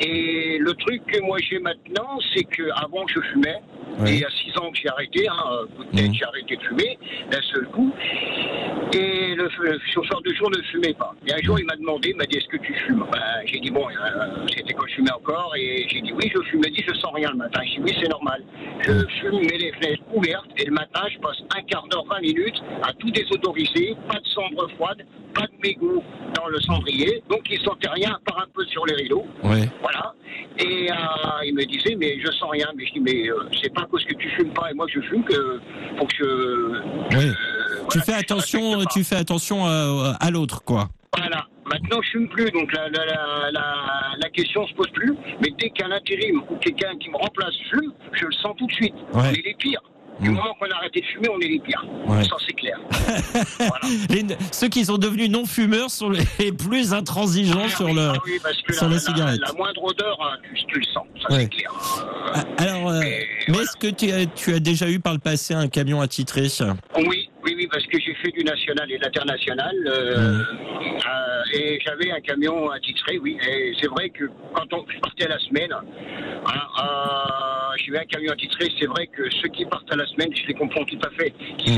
[0.01, 3.57] Et le truc que moi j'ai maintenant, c'est que avant je fumais,
[3.99, 4.11] Ouais.
[4.11, 5.35] et il y a six ans que j'ai arrêté, hein,
[5.79, 6.15] de tête, Mhm.
[6.15, 6.99] j'ai arrêté de fumer
[7.31, 7.91] d'un seul coup.
[8.93, 11.15] Et le, le chauffeur de jour ne fumait pas.
[11.27, 13.05] Et un jour, il m'a demandé, il m'a dit, est-ce que tu fumes?
[13.11, 16.41] Ben, J'ai dit, bon, euh, c'était quand je fumais encore, et j'ai dit, oui, je
[16.43, 16.61] fume.
[16.65, 17.61] Il m'a dit, je sens rien le matin.
[17.65, 18.43] J'ai dit, oui, c'est normal.
[18.81, 22.21] Je fume, mets les fenêtres ouvertes, et le matin, je passe un quart d'heure, 20
[22.21, 26.03] minutes à tout désautoriser, pas de cendre froide, pas de mégots
[26.35, 29.27] dans le cendrier, donc il sentait rien à part un peu sur les rideaux.
[29.43, 29.66] Ouais.
[29.81, 30.15] Voilà.
[30.59, 30.95] Et euh,
[31.45, 32.67] il me disait, mais je sens rien.
[32.77, 35.01] Mais je dis, mais euh, c'est pas parce que tu fumes pas et moi je
[35.01, 35.61] fume que
[35.99, 36.25] faut que je.
[36.25, 37.33] Euh,
[37.91, 40.89] Tu fais attention, tu fais attention à, à l'autre, quoi.
[41.17, 41.47] Voilà.
[41.67, 43.65] Maintenant, je fume plus, donc la, la, la, la,
[44.19, 45.15] la question se pose plus.
[45.43, 48.73] Mais dès qu'un intérim ou quelqu'un qui me remplace fume, je le sens tout de
[48.73, 48.95] suite.
[49.13, 49.23] Ouais.
[49.23, 49.83] On est les pires.
[50.21, 51.85] Du moment qu'on a arrêté de fumer, on est les pires.
[52.07, 52.25] Ouais.
[52.25, 52.79] Ça, c'est clair.
[53.59, 53.81] voilà.
[54.09, 58.09] Les- ceux qui sont devenus non-fumeurs sont les plus intransigeants sur le.
[58.15, 59.41] Ah oui, que sur la cigarette.
[59.47, 61.05] La, moindre odeur, hein, tu, tu le sens.
[61.23, 61.43] Ça, Ouais.
[61.43, 61.71] c'est clair.
[61.73, 63.63] Euh, Ah, Alors, euh, mais voilà.
[63.63, 66.49] est-ce que tu as, tu as déjà eu par le passé un camion attitré
[66.97, 69.75] Oui, oui, oui, parce que j'ai fait du national et de l'international.
[69.87, 73.39] euh, euh, et j'avais un camion attitré, oui.
[73.49, 75.83] Et c'est vrai que quand on je partais à la semaine, hein,
[76.83, 78.69] euh, eu un camion attitré.
[78.81, 81.33] C'est vrai que ceux qui partent à la semaine, je les comprends tout à fait.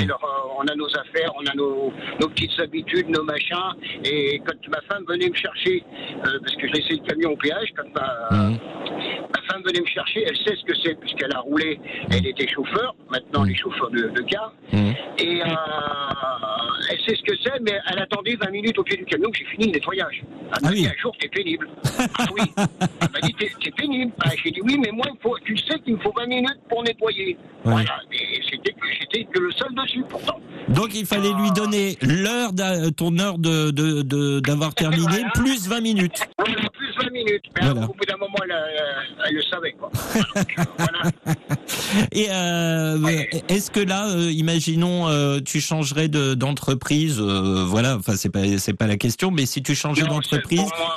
[0.06, 3.74] Leur, euh, on a nos affaires, on a nos, nos petites habitudes, nos machins.
[4.04, 5.82] Et quand ma femme venait me chercher,
[6.22, 8.58] parce que je laissais le camion au péage, quand ma, Mhm.
[9.34, 11.78] Ma femme venait me chercher, elle sait ce que c'est puisqu'elle a roulé,
[12.10, 14.94] elle était chauffeur, maintenant elle est chauffeur de, de car, Mhm.
[15.18, 15.42] et
[16.90, 19.38] elle sait ce que c'est, mais elle attendait 20 minutes au pied du camion que
[19.38, 20.22] j'ai fini le nettoyage.
[20.22, 20.82] Elle Ah m'a oui.
[20.82, 21.68] dit un jour t'es pénible.
[22.18, 22.42] ah oui.
[22.56, 24.12] Elle m'a dit t'es pénible.
[24.24, 26.58] Ah, j'ai dit oui, mais moi il faut, tu sais qu'il me faut 20 minutes
[26.68, 27.36] pour nettoyer.
[27.64, 28.72] Voilà, et c'était
[29.24, 30.40] que le seul dessus pourtant.
[30.68, 32.50] Donc il fallait lui donner l'heure,
[32.96, 35.30] ton heure de de- de- d'avoir terminé, Voilà.
[35.34, 36.28] plus 20 minutes.
[36.38, 37.44] Voilà, plus 20 minutes.
[37.56, 37.86] Mais Voilà.
[37.88, 39.90] au bout d'un moment, elle, euh, elle le savait quoi.
[39.94, 41.02] Euh, voilà.
[42.12, 48.14] Et euh, est-ce que là, euh, imaginons, euh, tu changerais de- d'entreprise, euh, voilà, enfin
[48.16, 50.96] c'est pas c'est pas la question, mais si tu changeais Non, d'entreprise, moi,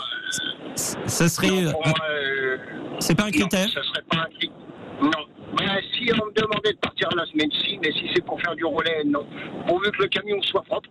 [0.75, 2.57] ça serait, non, euh, euh,
[2.99, 3.67] c'est pas un Non, critère.
[3.69, 4.55] ça serait pas un critère.
[5.01, 5.11] Non.
[5.57, 8.39] Ben, si on me demandait de partir à la semaine, si, mais si c'est pour
[8.41, 9.25] faire du relais, non.
[9.67, 10.89] Pourvu que le camion soit propre,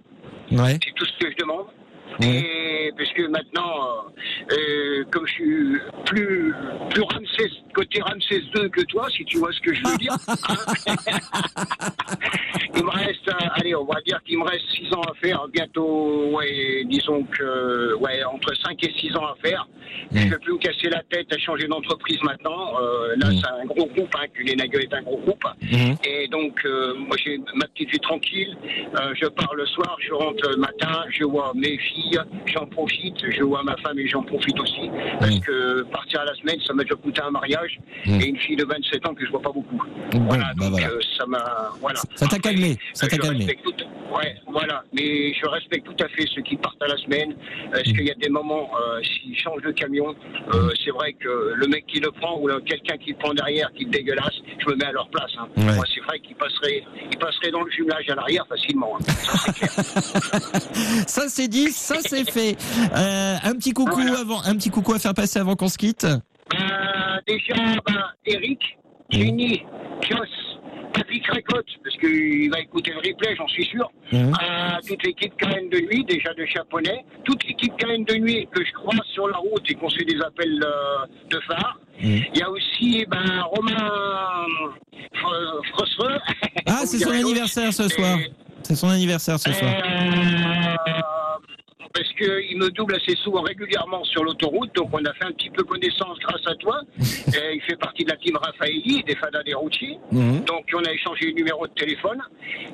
[0.52, 0.78] Ouais.
[0.84, 1.66] c'est tout ce que je demande.
[2.22, 4.00] Et parce que maintenant, euh,
[4.52, 6.54] euh, comme je suis plus,
[6.90, 10.14] plus Ramsès, côté Ramsès 2 que toi, si tu vois ce que je veux dire.
[12.74, 15.46] il me reste, euh, allez, on va dire qu'il me reste 6 ans à faire,
[15.52, 19.66] bientôt, ouais, disons que, ouais, entre 5 et 6 ans à faire.
[20.12, 22.80] Je ne vais plus me casser la tête à changer d'entreprise maintenant.
[22.80, 25.44] Euh, là, c'est un gros groupe, hein, Culénagueule est un gros groupe.
[25.62, 25.96] Mhm.
[26.04, 28.56] Et donc, euh, moi, j'ai ma petite vie tranquille.
[29.14, 31.99] Je pars le soir, je rentre le matin, je vois mes filles,
[32.46, 34.90] j'en profite, je vois ma femme et j'en profite aussi.
[35.18, 35.40] Parce Mm.
[35.40, 38.20] que partir à la semaine, ça m'a déjà coûté un mariage Mm.
[38.20, 39.80] et une fille de 27 ans que je vois pas beaucoup.
[40.12, 40.88] Bon, voilà, bah donc voilà.
[40.88, 41.70] euh, ça m'a.
[41.80, 42.00] Voilà.
[42.14, 43.46] Ça t'a calmé, ça euh, t'a calmé.
[43.64, 43.72] tout-
[44.12, 44.82] Ouais, voilà.
[44.92, 47.34] Mais je respecte tout à fait ceux qui partent à la semaine.
[47.70, 47.92] Parce Mm.
[47.92, 50.14] qu'il y a des moments, euh, s'ils changent de camion,
[50.52, 53.70] euh, c'est vrai que le mec qui le prend ou quelqu'un qui le prend derrière,
[53.72, 55.30] qui le dégueulasse, je me mets à leur place.
[55.38, 55.46] hein.
[55.56, 55.74] Ouais.
[55.76, 56.82] Moi, c'est vrai qu'ils passeraient,
[57.12, 58.96] ils passeraient dans le jumelage à l'arrière facilement.
[58.96, 59.02] hein.
[59.06, 59.70] Ça, c'est clair.
[61.06, 62.56] Ça c'est dit, ça c'est fait.
[62.96, 64.20] Euh, un petit coucou Voilà.
[64.20, 66.06] avant, un petit coucou à faire passer avant qu'on se quitte.
[66.50, 67.54] Ben, déjà,
[67.86, 68.60] ben, Eric,
[69.10, 69.62] Jenny,
[70.08, 70.28] Joss,
[70.92, 73.88] Patrick Récotte, parce qu'il va écouter le replay, j'en suis sûr.
[74.12, 74.32] Mhm.
[74.40, 77.04] À toute l'équipe Carène de nuit, déjà de Chaponnet.
[77.24, 80.20] Toute l'équipe Carène de nuit que je croise sur la route et qu'on fait des
[80.20, 81.78] appels euh, de phare.
[82.02, 82.22] Mhm.
[82.34, 83.90] Il y a aussi ben, Romain
[85.14, 86.18] Frosseux.
[86.66, 88.18] Ah, c'est son anniversaire ce soir.
[88.62, 89.70] C'est son anniversaire ce soir.
[89.72, 91.00] euh,
[92.00, 95.50] parce qu'il me double assez souvent régulièrement sur l'autoroute, donc on a fait un petit
[95.50, 96.80] peu connaissance grâce à toi.
[96.98, 99.98] Et il fait partie de la team Raffaelli, des fadas des routiers.
[100.10, 100.44] Mhm.
[100.44, 102.18] Donc on a échangé les numéros de téléphone.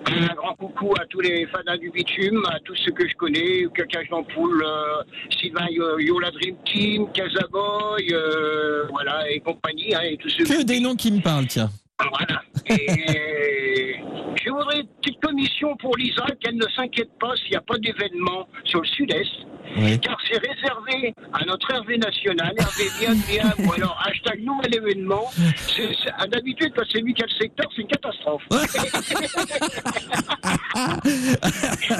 [0.06, 3.66] Un grand coucou à tous les fadas du bitume, à tous ceux que je connais,
[3.74, 5.02] Cacage d'Ampoule, euh,
[5.40, 10.62] Sylvain Yo- Yola Dream Team, Casaboy, euh, voilà, et compagnie, hein, et tous ceux Que
[10.62, 11.70] des noms qui me parlent, tiens.
[11.98, 12.42] voilà.
[12.70, 13.96] Et
[14.46, 17.76] je voudrais une petite commission pour Lisa, qu'elle ne s'inquiète pas s'il n'y a pas
[17.78, 19.32] d'événement sur le sud-est,
[19.78, 19.98] Oui.
[20.00, 25.24] car c'est réservé à notre Hervé national, Hervé bien bien, ou alors hashtag nouvel événement.
[25.56, 28.42] C'est- c'est- D'habitude, quand c'est lui qui a le secteur, c'est une catastrophe.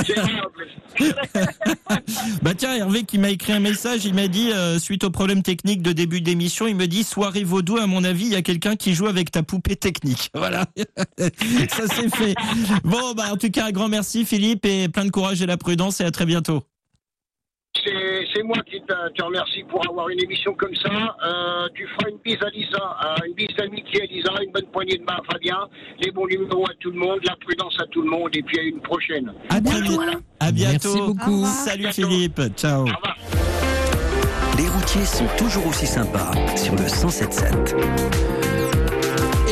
[0.06, 0.70] c'est vrai, en plus.
[2.42, 5.42] Bah tiens, Hervé qui m'a écrit un message, il m'a dit, euh, suite au problème
[5.42, 8.42] technique de début d'émission, il me dit, soirée vaudou, à mon avis, il y a
[8.42, 10.30] quelqu'un qui joue avec ta poupée technique.
[10.35, 10.66] Voilà,
[11.18, 12.35] ça c'est fait.
[12.85, 15.57] Bon, bah en tout cas, un grand merci Philippe et plein de courage et la
[15.57, 16.62] prudence et à très bientôt.
[18.35, 20.90] C'est moi qui te, te remercie pour avoir une émission comme ça.
[20.90, 24.66] Euh, tu feras une bise à Lisa, euh, une bise d'amitié à Lisa, une bonne
[24.72, 25.59] poignée de main à Fabien,
[26.01, 28.59] les bons numéros à tout le monde, la prudence à tout le monde, et puis
[28.59, 29.33] à une prochaine.
[29.51, 30.01] À bientôt.
[30.01, 30.11] vite.
[30.40, 30.94] À bientôt.
[30.94, 31.44] Merci beaucoup.
[31.46, 32.09] Salut Bientôt.
[32.09, 32.40] Philippe.
[32.57, 32.83] Ciao.
[32.83, 33.16] Au revoir.
[34.59, 37.75] Les routiers sont toujours aussi sympas sur le 1077.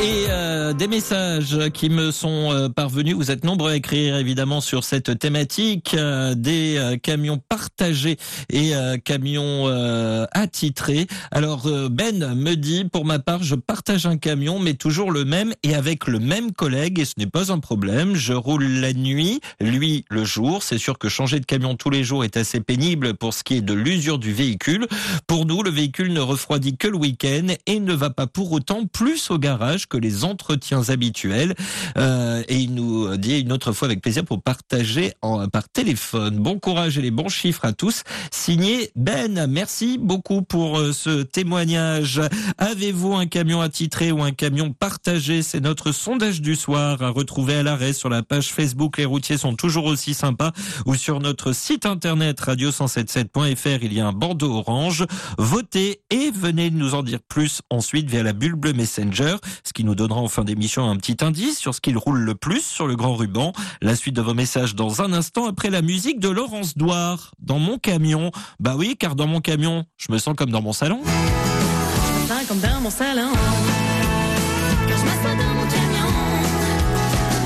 [0.02, 3.14] Et euh, des messages qui me sont euh, parvenus.
[3.14, 8.16] Vous êtes nombreux à écrire évidemment sur cette thématique euh, des euh, camions partagés
[8.50, 11.06] et euh, camions euh, attitrés.
[11.30, 15.24] Alors euh, Ben me dit, pour ma part, je partage un camion, mais toujours le
[15.24, 18.14] même et avec le même collègue, et ce n'est pas un problème.
[18.14, 20.62] Je roule la nuit, lui le jour.
[20.62, 23.56] C'est sûr que changer de camion tous les jours est assez pénible pour ce qui
[23.56, 24.86] est de l'usure du véhicule.
[25.26, 28.86] Pour nous, le véhicule ne refroidit que le week-end et ne va pas pour autant
[28.86, 30.24] plus au garage que les
[30.54, 31.54] entretiens habituels.
[31.98, 35.12] Euh, et il nous dit une autre fois avec plaisir pour partager
[35.52, 36.38] par téléphone.
[36.38, 38.02] Bon courage et les bons chiffres à tous.
[38.30, 39.46] Signé Ben.
[39.48, 42.20] Merci beaucoup pour euh, ce témoignage.
[42.58, 45.42] Avez-vous un camion attitré ou un camion partagé?
[45.42, 48.98] C'est notre sondage du soir à retrouver à l'arrêt sur la page Facebook.
[48.98, 50.52] Les routiers sont toujours aussi sympas
[50.86, 53.78] ou sur notre site internet radio177.fr.
[53.82, 55.04] Il y a un bandeau orange.
[55.38, 59.84] Votez et venez nous en dire plus ensuite via la bulle bleue Messenger, ce qui
[59.84, 62.86] nous donnera en fin d'émission un petit indice sur ce qu'il roule le plus sur
[62.86, 63.52] le grand ruban.
[63.80, 67.30] La suite de vos messages dans un instant après la musique de Laurence Douard.
[67.38, 68.30] Dans mon camion.
[68.60, 71.00] Bah oui, car dans mon camion, je me sens comme dans mon salon.
[71.02, 73.30] matin comme dans mon salon.
[73.32, 76.10] Quand je m'assois dans mon camion,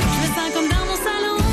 [0.00, 1.44] je me sens comme dans mon salon.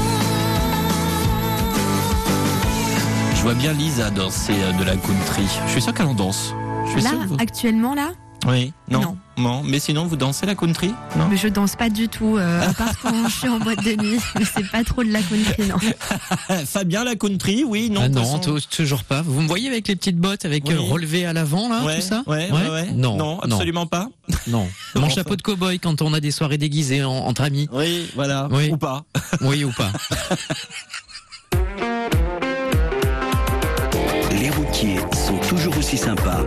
[3.36, 5.46] Je vois bien Lisa danser euh, de la country.
[5.68, 6.56] Je suis sûr qu'elle en danse.
[6.88, 8.14] Je suis Là, que actuellement, là,
[8.48, 9.18] Oui, non, Non.
[9.38, 9.64] non.
[9.64, 10.94] Mais sinon, vous dansez la country?
[11.18, 13.84] Non mais je danse pas du tout, euh, à part quand je suis en boîte
[13.84, 14.20] de nuit.
[14.40, 15.78] Mais c'est pas trop de la country, non.
[16.66, 18.02] Fabien, la country, oui, non.
[18.04, 19.22] ah non, façon- toujours pas.
[19.24, 20.74] Vous me voyez avec les petites bottes, avec Oui.
[20.76, 22.24] euh, relevé à l'avant, là, Ouais, tout ça?
[22.28, 22.92] ouais, ouais, ouais.
[22.94, 24.10] Non, non, absolument pas.
[24.48, 24.68] Non.
[24.96, 25.16] Mon enfin.
[25.16, 27.68] chapeau de cow-boy quand on a des soirées déguisées en- entre amis.
[27.72, 28.70] Oui, voilà, Oui.
[28.72, 29.04] ou pas.
[29.42, 29.92] Oui ou pas
[34.40, 36.42] Les routiers sont toujours aussi sympas.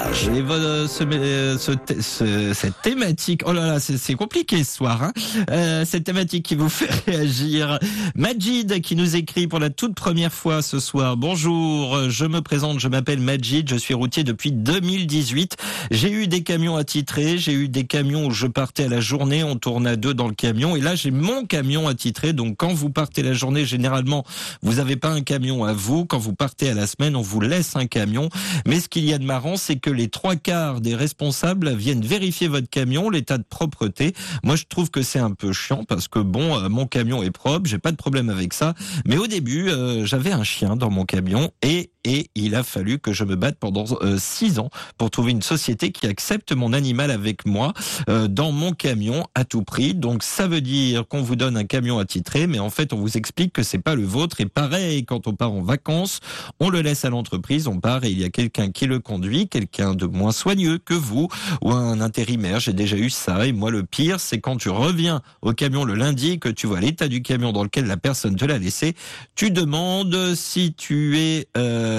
[0.00, 5.02] Et ce, euh, ce ce- cette thématique, oh là là, c'est compliqué ce soir.
[5.02, 5.12] Hein
[5.50, 7.78] Euh, cette thématique qui vous fait réagir.
[8.14, 11.16] Majid qui nous écrit pour la toute première fois ce soir.
[11.16, 15.56] Bonjour, je me présente, je m'appelle Majid, je suis routier depuis 2018.
[15.90, 19.42] J'ai eu des camions attitrés, j'ai eu des camions où je partais à la journée,
[19.42, 22.32] on tourne à deux dans le camion, et là j'ai mon camion attitré.
[22.32, 24.24] Donc quand vous partez la journée, généralement
[24.62, 26.04] vous n'avez pas un camion à vous.
[26.06, 28.28] Quand vous partez à la semaine, on vous laisse un camion.
[28.66, 32.04] Mais ce qu'il y a de marrant, c'est que les trois quarts des responsables viennent
[32.04, 34.14] vérifier votre camion, l'état de propreté.
[34.42, 37.30] Moi, je trouve que c'est un peu chiant parce que bon, euh, mon camion est
[37.30, 38.74] propre, j'ai pas de problème avec ça.
[39.06, 42.98] Mais au début, euh, j'avais un chien dans mon camion et et il a fallu
[42.98, 46.72] que je me batte pendant euh, six ans pour trouver une société qui accepte mon
[46.72, 47.74] animal avec moi
[48.08, 49.94] euh, dans mon camion à tout prix.
[49.94, 53.18] Donc ça veut dire qu'on vous donne un camion attitré, mais en fait on vous
[53.18, 54.40] explique que c'est pas le vôtre.
[54.40, 56.20] Et pareil, quand on part en vacances,
[56.60, 59.46] on le laisse à l'entreprise, on part et il y a quelqu'un qui le conduit,
[59.46, 61.28] quelqu'un de moins soigneux que vous
[61.60, 62.58] ou un intérimaire.
[62.58, 63.46] J'ai déjà eu ça.
[63.46, 66.80] Et moi le pire, c'est quand tu reviens au camion le lundi, que tu vois
[66.80, 68.94] l'état du camion dans lequel la personne te l'a laissé,
[69.34, 71.97] tu demandes si tu es euh,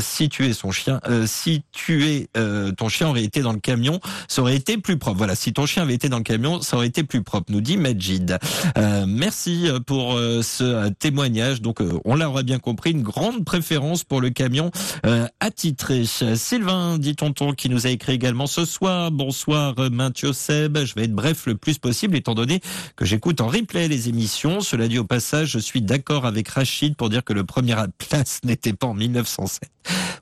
[0.00, 3.52] si tu es son chien, euh, si tu es euh, ton chien aurait été dans
[3.52, 5.18] le camion, ça aurait été plus propre.
[5.18, 7.60] Voilà, si ton chien avait été dans le camion, ça aurait été plus propre, nous
[7.60, 8.38] dit Majid.
[8.78, 11.62] Euh, merci pour euh, ce euh, témoignage.
[11.62, 14.70] Donc, euh, on l'aura bien compris, une grande préférence pour le camion
[15.04, 16.04] euh, attitré.
[16.04, 19.10] Sylvain, dit tonton, qui nous a écrit également ce soir.
[19.10, 20.78] Bonsoir, euh, Maintio Seb.
[20.78, 22.60] Je vais être bref le plus possible, étant donné
[22.96, 24.60] que j'écoute en replay les émissions.
[24.60, 28.40] Cela dit au passage, je suis d'accord avec Rachid pour dire que le premier place
[28.44, 28.94] n'était pas en
[29.26, 29.70] 1907.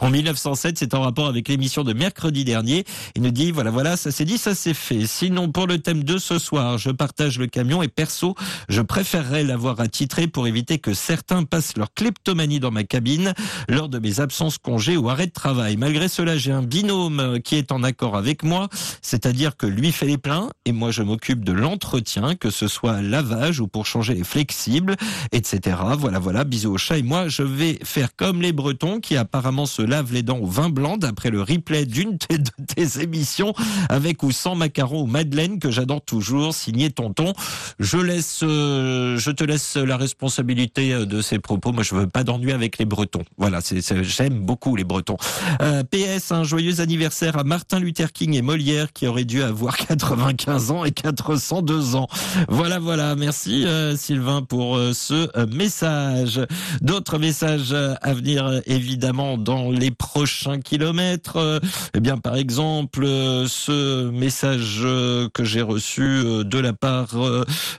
[0.01, 2.85] En 1907, c'est en rapport avec l'émission de mercredi dernier.
[3.15, 5.07] Il nous dit, voilà, voilà, ça s'est dit, ça s'est fait.
[5.07, 8.35] Sinon, pour le thème de ce soir, je partage le camion et perso,
[8.69, 13.33] je préférerais l'avoir attitré pour éviter que certains passent leur kleptomanie dans ma cabine
[13.69, 15.77] lors de mes absences congés ou arrêts de travail.
[15.77, 18.69] Malgré cela, j'ai un binôme qui est en accord avec moi,
[19.01, 23.01] c'est-à-dire que lui fait les pleins et moi je m'occupe de l'entretien, que ce soit
[23.01, 24.97] lavage ou pour changer les flexibles,
[25.33, 25.77] etc.
[25.99, 29.67] Voilà, voilà, bisous au chat et moi je vais faire comme les Bretons qui apparemment
[29.67, 33.55] se lavent les dents au vin blanc d'après le replay d'une de tes émissions
[33.89, 37.33] avec ou sans macarons ou madeleine que j'adore toujours, signé Tonton.
[37.79, 41.73] Je laisse, euh, je te laisse la responsabilité euh, de ces propos.
[41.73, 43.25] Moi, je veux pas d'ennui avec les Bretons.
[43.39, 43.61] Voilà,
[44.03, 45.17] j'aime beaucoup les Bretons.
[45.63, 49.77] Euh, PS, un joyeux anniversaire à Martin Luther King et Molière qui aurait dû avoir
[49.79, 52.09] 95 ans et 402 ans.
[52.49, 53.15] Voilà, voilà.
[53.17, 53.67] Merci
[53.97, 56.41] Sylvain pour ce message.
[56.81, 61.61] D'autres messages à venir évidemment dans les prochains kilomètres.
[61.95, 63.05] Eh bien, par exemple,
[63.49, 67.11] ce message euh, que j'ai reçu euh, de la part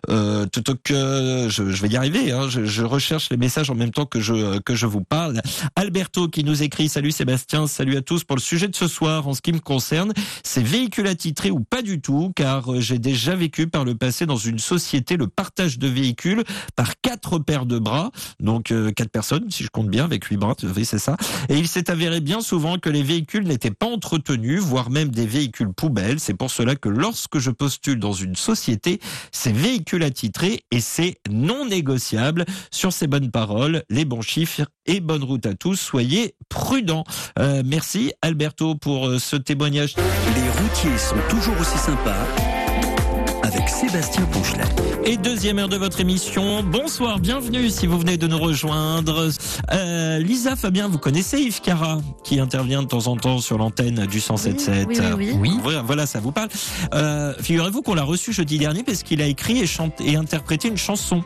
[0.10, 2.32] euh, Tutok, euh, je, vais y arriver.
[2.32, 5.42] Hein, je, recherche les messages en même temps que je que je vous parle.
[5.76, 9.28] Alberto qui nous écrit Salut Sébastien, salut à tous pour le sujet de ce soir
[9.28, 10.14] en ce qui me concerne.
[10.44, 14.38] C'est véhicule attitré ou pas du tout, car j'ai déjà vécu par le passé dans
[14.38, 16.44] une société le partage de véhicules
[16.76, 20.56] par quatre paires de bras, donc quatre personnes si je compte bien avec huit bras.
[20.86, 21.18] C'est ça.
[21.50, 25.26] Et il s'est avéré bien souvent que les véhicules n'étaient pas entretenus, voire même des
[25.26, 26.20] véhicules poubelles.
[26.20, 29.00] C'est pour cela que lorsque je postule dans une société,
[29.32, 32.46] c'est véhicule attitré et c'est non négociable.
[32.72, 35.76] Sur ces bonnes paroles, les bons chiffres et bonne route à tous.
[35.76, 37.04] Soyez prudents.
[37.40, 39.96] Euh, merci Alberto pour euh, ce témoignage.
[40.36, 42.26] Les routiers sont toujours aussi sympas
[43.76, 44.64] Sébastien Ponchelet.
[45.04, 46.64] Et deuxième heure de votre émission.
[46.64, 49.30] Bonsoir, bienvenue si vous venez de nous rejoindre.
[49.74, 54.06] Euh, Lisa, Fabien, vous connaissez Yves Cara qui intervient de temps en temps sur l'antenne
[54.06, 54.86] du 107.7.
[54.88, 55.38] Oui, oui, oui.
[55.42, 55.60] Oui.
[55.62, 56.48] Voilà, voilà, ça vous parle.
[56.94, 60.70] Euh, Figurez-vous qu'on l'a reçu jeudi dernier parce qu'il a écrit et, chanté, et interprété
[60.70, 61.22] une chanson.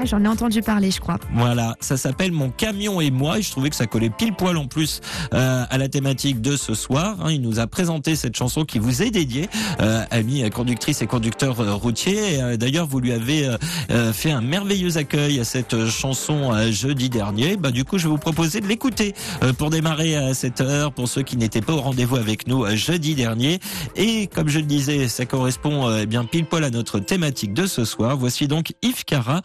[0.00, 1.18] Ah, J'en ai entendu parler, je crois.
[1.34, 4.56] Voilà, ça s'appelle Mon camion et moi et je trouvais que ça collait pile poil
[4.56, 5.00] en plus
[5.34, 7.16] euh, à la thématique de ce soir.
[7.22, 7.30] hein.
[7.32, 9.48] Il nous a présenté cette chanson qui vous est dédiée,
[9.80, 12.40] euh, amis conductrices et conducteurs euh, routiers.
[12.40, 13.56] Euh, D'ailleurs, vous lui avez euh,
[13.90, 17.56] euh, fait un merveilleux accueil à cette chanson jeudi dernier.
[17.56, 19.14] Bah, du coup, je vais vous proposer de l'écouter
[19.58, 23.14] pour démarrer à cette heure pour ceux qui n'étaient pas au rendez-vous avec nous jeudi
[23.14, 23.58] dernier.
[23.96, 27.66] Et comme je le disais, ça correspond eh bien pile poil à notre thématique de
[27.66, 28.16] ce soir.
[28.16, 29.42] Voici donc Yves Cara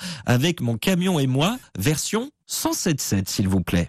[0.60, 3.88] Mon camion et moi, version 107.7 s'il vous plaît.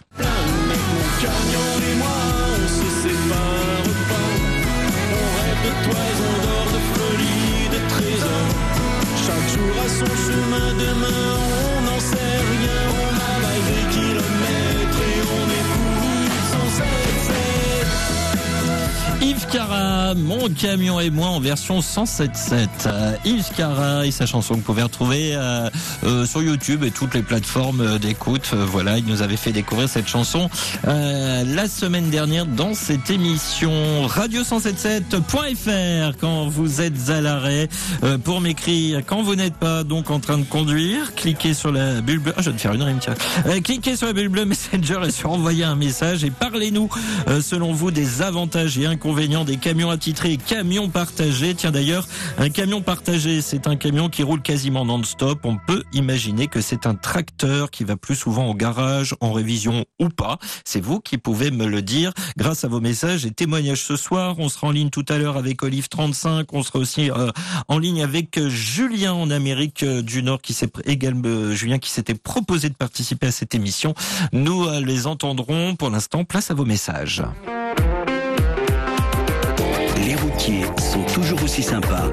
[20.14, 22.68] Mon camion et moi en version 107.7.
[22.86, 23.44] Euh, Yves
[24.10, 25.70] sa chanson que vous pouvez retrouver euh,
[26.04, 28.52] euh, sur YouTube et toutes les plateformes euh, d'écoute.
[28.54, 30.50] Voilà, il nous avait fait découvrir cette chanson
[30.84, 37.68] la semaine dernière dans cette émission radio177.fr quand vous êtes à l'arrêt
[38.24, 41.14] pour m'écrire quand vous n'êtes pas donc en train de conduire.
[41.14, 42.32] Cliquez sur la bulle bleue.
[42.36, 43.14] Ah, je vais te faire une rime, tiens.
[43.62, 46.88] Cliquez sur la bulle bleue Messenger et sur envoyer un message et parlez-nous
[47.42, 51.54] selon vous des avantages et inconvénients des camions attitrés et camions partagés.
[51.54, 55.40] Tiens d'ailleurs, un camion partagé, c'est un camion qui roule quasiment non-stop.
[55.44, 59.86] On peut imaginer que c'est un tracteur qui va plus souvent au garage, en révision
[59.98, 60.38] ou pas.
[60.64, 64.36] C'est vous qui pouvez me le dire grâce à vos messages et témoignages ce soir.
[64.38, 66.52] On sera en ligne tout à l'heure avec Olive 35.
[66.52, 67.30] On sera aussi euh,
[67.68, 71.90] en ligne avec euh, Julien en Amérique euh, du Nord qui s'est également Julien qui
[71.90, 73.94] s'était proposé de participer à cette émission.
[74.32, 75.76] Nous les entendrons.
[75.76, 77.22] Pour l'instant, place à vos messages.
[79.96, 82.10] Les routiers sont toujours aussi sympas.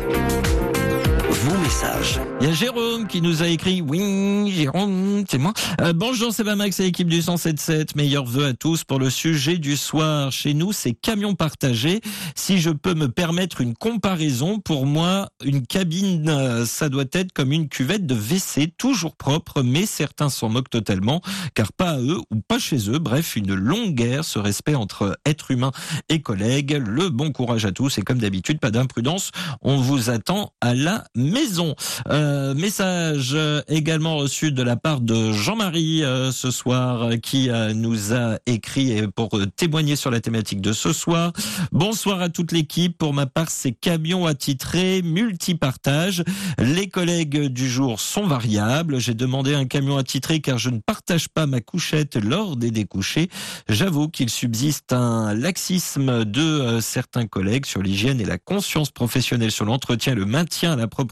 [1.32, 2.20] Vos messages.
[2.42, 3.82] Il y a Jérôme qui nous a écrit.
[3.82, 5.54] Oui, Jérôme, c'est moi.
[5.80, 7.96] Euh, bonjour, c'est Max et l'équipe du 107.7.
[7.96, 10.34] Meilleurs vœux à tous pour le sujet du soir.
[10.34, 12.02] Chez nous, c'est camion partagé.
[12.36, 17.32] Si je peux me permettre une comparaison, pour moi, une cabine, euh, ça doit être
[17.32, 21.22] comme une cuvette de WC, toujours propre, mais certains s'en moquent totalement,
[21.54, 23.00] car pas à eux ou pas chez eux.
[23.00, 25.72] Bref, une longue guerre, ce respect entre êtres humains
[26.10, 26.74] et collègues.
[26.86, 29.32] Le bon courage à tous et comme d'habitude, pas d'imprudence.
[29.62, 31.76] On vous attend à la maison.
[32.10, 38.14] Euh, message également reçu de la part de Jean-Marie euh, ce soir euh, qui nous
[38.14, 41.34] a écrit pour témoigner sur la thématique de ce soir.
[41.72, 42.98] Bonsoir à toute l'équipe.
[42.98, 46.24] Pour ma part, c'est camion attitré, multipartage.
[46.58, 49.00] Les collègues du jour sont variables.
[49.00, 53.30] J'ai demandé un camion attitré car je ne partage pas ma couchette lors des découchés.
[53.70, 59.66] J'avoue qu'il subsiste un laxisme de certains collègues sur l'hygiène et la conscience professionnelle sur
[59.66, 61.11] l'entretien et le maintien à la propreté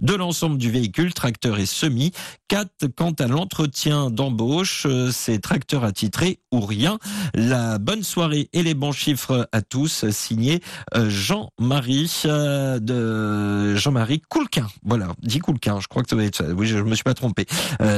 [0.00, 2.12] de l'ensemble du véhicule, tracteur et semi.
[2.48, 2.86] 4.
[2.96, 6.98] Quant à l'entretien d'embauche, euh, c'est tracteur attitré ou rien.
[7.34, 10.60] La bonne soirée et les bons chiffres à tous, signé
[10.96, 14.66] euh, Jean-Marie euh, de Jean-Marie Coulquin.
[14.82, 16.44] Voilà, dit Coulquin, je crois que ça va être ça.
[16.56, 17.46] Oui, je me suis pas trompé.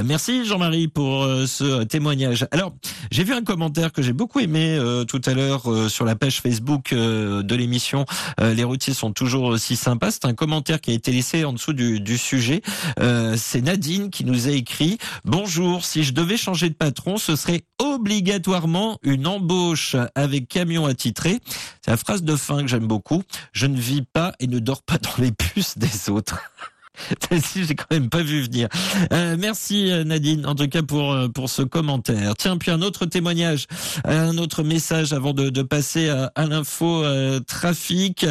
[0.04, 2.46] Merci Jean-Marie pour ce témoignage.
[2.50, 2.72] Alors,
[3.10, 6.92] j'ai vu un commentaire que j'ai beaucoup aimé tout à l'heure sur la page Facebook
[6.92, 8.04] de l'émission.
[8.40, 10.10] Les routiers sont toujours aussi sympas.
[10.10, 12.62] C'est un commentaire qui a été glisser en dessous du, sujet.
[12.98, 14.96] Euh, c'est Nadine qui nous a écrit
[15.26, 21.38] Bonjour, si je devais changer de patron, ce serait obligatoirement une embauche avec camion attitré.
[21.84, 23.22] C'est la phrase de fin que j'aime beaucoup.
[23.52, 26.38] Je ne vis pas et ne dors pas dans les puces des autres.
[27.28, 28.68] Celle-ci, j'ai quand même pas vu venir.
[29.12, 32.34] Euh, merci Nadine, en tout cas pour euh, pour ce commentaire.
[32.36, 33.66] Tiens, puis un autre témoignage,
[34.04, 37.04] un autre message avant de, passer à, à l'info
[37.46, 38.26] trafic.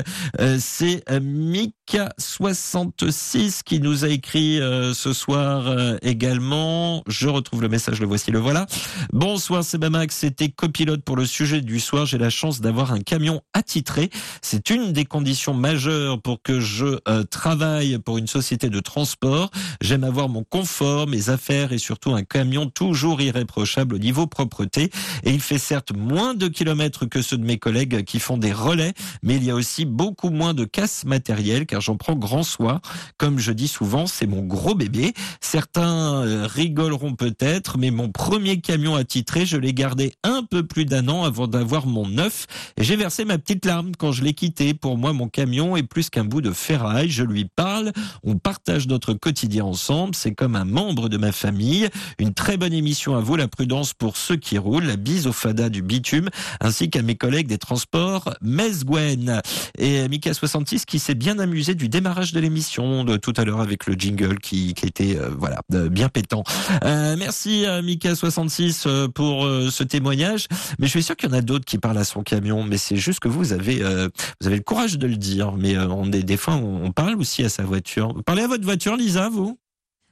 [0.59, 7.01] C'est Mick K66 qui nous a écrit euh, ce soir euh, également.
[7.07, 8.67] Je retrouve le message, le voici, le voilà.
[9.11, 12.05] Bonsoir Sebamax, c'était copilote pour le sujet du soir.
[12.05, 14.11] J'ai la chance d'avoir un camion attitré.
[14.43, 19.49] C'est une des conditions majeures pour que je euh, travaille pour une société de transport.
[19.81, 24.91] J'aime avoir mon confort, mes affaires et surtout un camion toujours irréprochable au niveau propreté.
[25.23, 28.53] Et il fait certes moins de kilomètres que ceux de mes collègues qui font des
[28.53, 32.82] relais, mais il y a aussi beaucoup moins de casse matérielle j'en prends grand soin.
[33.17, 35.13] Comme je dis souvent, c'est mon gros bébé.
[35.41, 40.86] Certains euh, rigoleront peut-être, mais mon premier camion attitré, je l'ai gardé un peu plus
[40.86, 42.47] d'un an avant d'avoir mon neuf.
[42.77, 44.73] J'ai versé ma petite larme quand je l'ai quitté.
[44.73, 47.09] Pour moi, mon camion est plus qu'un bout de ferraille.
[47.09, 47.91] Je lui parle,
[48.23, 50.15] on partage notre quotidien ensemble.
[50.15, 51.89] C'est comme un membre de ma famille.
[52.19, 54.86] Une très bonne émission à vous, la prudence pour ceux qui roulent.
[54.86, 56.30] La bise au fada du bitume,
[56.61, 59.41] ainsi qu'à mes collègues des transports Mesgwen.
[59.77, 63.61] Et Mika 66 qui s'est bien amusé du démarrage de l'émission de tout à l'heure
[63.61, 66.43] avec le jingle qui, qui était euh, voilà euh, bien pétant.
[66.84, 70.47] Euh, merci Mika 66 euh, pour ce témoignage.
[70.80, 72.63] Mais je suis sûr qu'il y en a d'autres qui parlent à son camion.
[72.63, 75.53] Mais c'est juste que vous avez vous avez le courage de le dire.
[75.53, 78.13] Mais on est des fois on, parle aussi à sa voiture.
[78.13, 79.59] Vous parlez à votre voiture, Lisa, vous?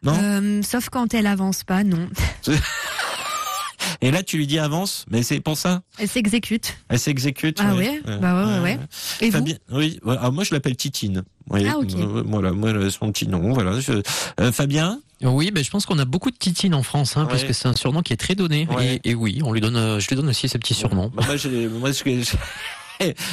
[0.04, 0.62] Non?
[0.64, 2.08] Sauf quand elle avance pas, non.
[4.02, 5.82] Et là, tu lui dis avance, mais c'est pour ça.
[5.98, 6.78] Elle s'exécute.
[6.90, 7.60] Elle s'exécute.
[7.62, 8.80] Ah ouais Bah ouais, ouais, ouais.
[9.22, 10.00] Et vous Fabien, oui.
[10.04, 11.24] ouais, ah, moi, je l'appelle Titine.
[11.50, 11.94] Oui, Ah, ok.
[11.96, 13.54] euh, Voilà, moi, c'est mon petit nom.
[13.54, 13.80] Voilà.
[13.80, 14.02] Je-
[14.40, 15.00] euh, Fabien.
[15.24, 17.30] Oui, ben je pense qu'on a beaucoup de titines en France, hein, Ouais.
[17.30, 18.68] parce que c'est un surnom qui est très donné.
[18.76, 19.00] Ouais.
[19.04, 21.12] Et, et oui, on lui donne, euh, je lui donne aussi ses petits surnoms.
[21.16, 21.36] Bah, moi,
[21.80, 22.22] moi, ce que-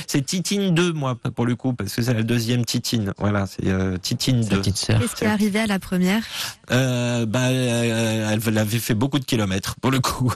[0.06, 3.12] c'est Titine 2, moi, pour le coup, parce que c'est la deuxième Titine.
[3.18, 4.58] Voilà, c'est euh, Titine Sa 2.
[4.58, 5.00] petite sœur.
[5.00, 6.22] Qu'est-ce qui est arrivé à la première?
[6.70, 10.32] Euh, bah, euh, elle avait fait beaucoup de kilomètres pour le coup.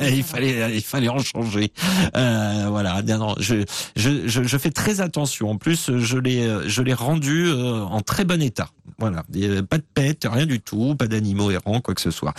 [0.00, 1.72] Et il fallait, il fallait en changer.
[2.16, 3.02] Euh, voilà.
[3.02, 3.64] Non, non, je,
[3.96, 5.50] je, je, je fais très attention.
[5.50, 8.68] En plus, je l'ai, je l'ai rendu euh, en très bon état.
[8.98, 9.22] Voilà.
[9.36, 12.34] Euh, pas de pète, rien du tout, pas d'animaux errants, quoi que ce soit.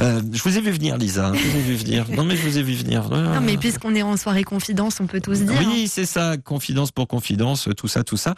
[0.00, 1.32] Euh, je vous ai vu venir, Lisa.
[1.34, 2.06] Je vous ai vu venir.
[2.16, 3.08] Non, mais je vous ai vu venir.
[3.10, 5.50] Non, mais puisqu'on est en soirée confidence, on peut tous dire.
[5.52, 5.64] hein.
[5.66, 8.34] Oui, c'est ça, confidence pour confidence, tout ça, tout ça.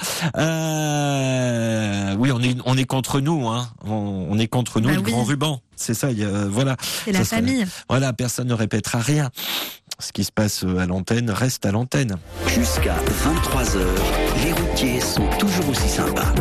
[0.82, 3.68] Euh, oui, on est, on est contre nous, hein.
[3.84, 5.12] On, on est contre nous, Bah le oui.
[5.12, 5.60] grand ruban.
[5.76, 6.76] C'est ça, il y a- voilà.
[7.04, 7.66] C'est la ça serait- famille.
[7.88, 9.30] Voilà, personne ne répétera rien.
[9.98, 12.16] Ce qui se passe à l'antenne reste à l'antenne.
[12.48, 13.78] Jusqu'à 23h,
[14.44, 16.32] les routiers sont toujours aussi sympas.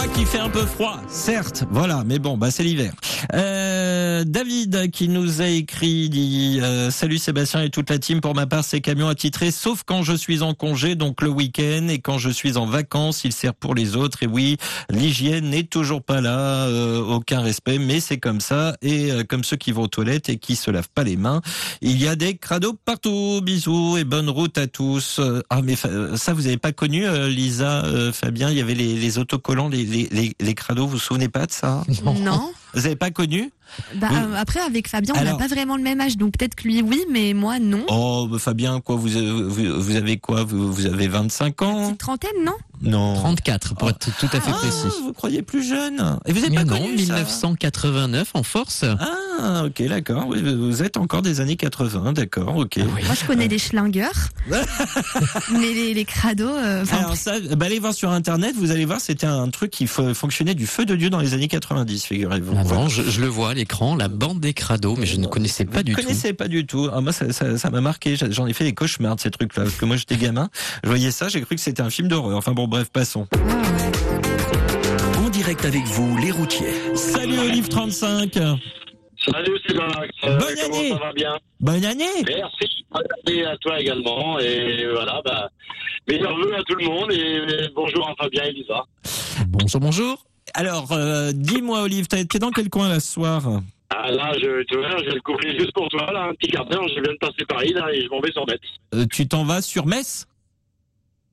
[0.00, 2.94] Quoi qu'il fait un peu froid, certes, voilà, mais bon, bah c'est l'hiver.
[3.34, 8.22] Euh, David qui nous a écrit dit euh, salut Sébastien et toute la team.
[8.22, 11.88] Pour ma part, ces camions attitrés, sauf quand je suis en congé, donc le week-end,
[11.88, 14.22] et quand je suis en vacances, il sert pour les autres.
[14.22, 14.56] Et oui,
[14.88, 18.76] l'hygiène n'est toujours pas là, euh, aucun respect, mais c'est comme ça.
[18.80, 21.42] Et euh, comme ceux qui vont aux toilettes et qui se lavent pas les mains,
[21.82, 23.42] il y a des crados partout.
[23.42, 25.18] Bisous et bonne route à tous.
[25.18, 27.84] Euh, Ah mais ça vous avez pas connu euh, Lisa,
[28.14, 28.50] Fabien?
[28.50, 30.86] Il y avait les autocollants, les, les, les, les crados.
[30.86, 32.52] Vous vous souvenez pas de ça Non.
[32.74, 33.50] Vous avez pas connu?
[33.96, 34.16] Bah, Oui.
[34.18, 36.82] euh, après, avec Fabien, on n'a pas vraiment le même âge, donc peut-être que lui,
[36.82, 37.84] oui, mais moi, non.
[37.88, 41.84] Oh, bah, Fabien, quoi, vous, avez- vous, vous avez quoi vous, vous avez 25 ans
[41.86, 42.52] Petite trentaine, non?
[42.82, 43.14] Non.
[43.14, 44.86] 34 pour être tout à fait Ah, précis.
[45.02, 48.84] vous croyez plus jeune Et vous êtes Mais pas non, connu, ça 1989 en force.
[49.38, 50.26] Ah, ok, d'accord.
[50.28, 52.76] Oui, vous êtes encore des années 80, d'accord, ok.
[52.78, 52.84] Oui.
[53.04, 54.28] Moi, je connais les schlingueurs,
[55.52, 56.48] mais les, les crados.
[56.48, 59.84] euh, Alors ça, bah, allez voir sur internet, vous allez voir, c'était un truc qui
[59.86, 62.54] fo- fonctionnait du feu de Dieu dans les années 90, figurez-vous.
[62.56, 62.82] Ah Voilà.
[62.84, 65.66] non, je, je le vois à l'écran, la bande des crados, mais je ne connaissais
[65.66, 66.02] pas du Vous tout.
[66.06, 66.88] connaissez pas du tout.
[66.92, 68.16] Ah, moi, ça ça- ça m'a marqué.
[68.30, 69.64] J'en ai fait des cauchemars de ces trucs-là.
[69.64, 70.48] Parce que moi, j'étais gamin.
[70.82, 72.36] Je voyais ça, j'ai cru que c'était un film d'horreur.
[72.38, 73.26] Enfin bon, bref, passons.
[75.18, 76.72] En direct avec vous, les routiers.
[76.94, 78.32] Salut Olive 35.
[78.34, 80.88] Salut Sébastien, Bonne comment année.
[80.88, 82.04] ça va bien Bonne année.
[82.26, 85.50] Merci, bonne année à toi également, et voilà, bah,
[86.08, 88.86] meilleurs vœux à tout le monde, et bonjour à Fabien et Lisa.
[89.48, 90.24] Bonjour, bonjour.
[90.54, 93.42] Alors, euh, dis-moi Olive, t'es dans quel coin là ce soir?
[93.90, 96.50] Ah là, je, tu vois, je vais le couvrir juste pour toi, là, un petit
[96.50, 98.60] quart d'heure, je viens de passer Paris, là, et je m'en vais sur Metz.
[98.94, 100.26] Euh, Tu t'en vas sur Metz?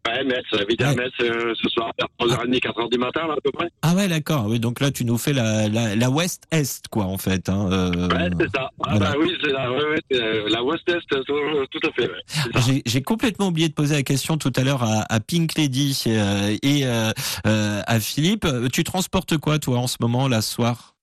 [0.07, 0.95] Ouais, Metz, à Ouais.
[0.95, 3.69] Metz euh, ce soir, vers 3h30, 4h du matin, là, à peu près.
[3.81, 4.45] Ah ouais, d'accord.
[4.47, 7.49] Oui, donc là, tu nous fais la, la, la Ouest-Est, quoi, en fait.
[7.49, 8.69] Hein, euh, Ouais, c'est ça.
[8.85, 8.99] Ah voilà.
[9.11, 11.33] bah oui, c'est la, ouais, euh, la West-Est, tout,
[11.71, 12.81] tout à fait, ouais.
[12.85, 16.55] J'ai complètement oublié de poser la question tout à l'heure à, à Pink Lady euh,
[16.63, 17.11] et euh,
[17.45, 18.45] euh, à Philippe.
[18.71, 20.95] Tu transportes quoi, toi, en ce moment, là, ce soir?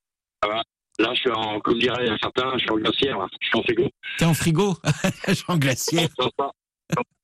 [1.00, 3.16] Là, je suis en, comme dirait certains, je suis en glacière.
[3.40, 3.90] Je suis en frigo.
[4.18, 4.76] T'es en frigo?
[5.48, 6.06] En glacier.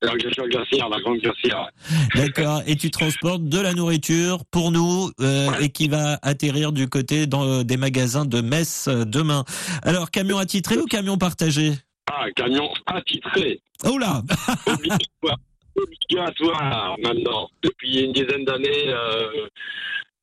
[0.01, 1.59] La grande glacière.
[1.59, 1.97] ouais.
[2.15, 2.61] D'accord.
[2.67, 5.65] Et tu transportes de la nourriture pour nous euh, Ouais.
[5.65, 9.43] et qui va atterrir du côté dans, euh, des magasins de Metz euh, demain.
[9.83, 11.73] Alors, camion attitré ou camion partagé?
[12.11, 13.61] Ah, camion attitré.
[13.85, 14.21] Oh là
[14.67, 15.37] obligatoire,
[15.75, 17.49] obligatoire maintenant.
[17.63, 19.47] Depuis une dizaine d'années, euh,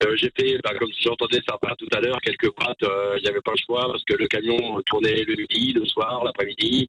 [0.05, 3.28] euh, j'ai fait, bah, comme j'entendais certains tout à l'heure, quelques boîtes, euh, il n'y
[3.28, 6.86] avait pas le choix parce que le camion tournait le midi, le soir, l'après-midi.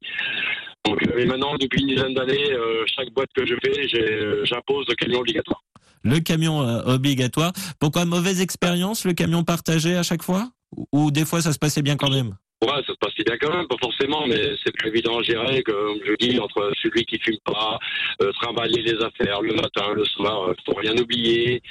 [0.84, 2.56] Donc, euh, maintenant, depuis une dizaine d'années,
[2.86, 5.62] chaque boîte que je fais, j'impose le camion obligatoire.
[6.02, 7.52] Le camion obligatoire.
[7.78, 10.48] Pourquoi mauvaise expérience, le camion partagé à chaque fois?
[10.92, 12.36] Ou des fois ça se passait bien quand même?
[12.62, 15.62] Ouais, ça se passait bien quand même, pas forcément, mais c'est plus évident à gérer,
[15.62, 17.78] comme je dis, entre celui qui fume pas,
[18.22, 21.62] euh, trimballer les affaires le matin, le soir, euh, faut rien oublier.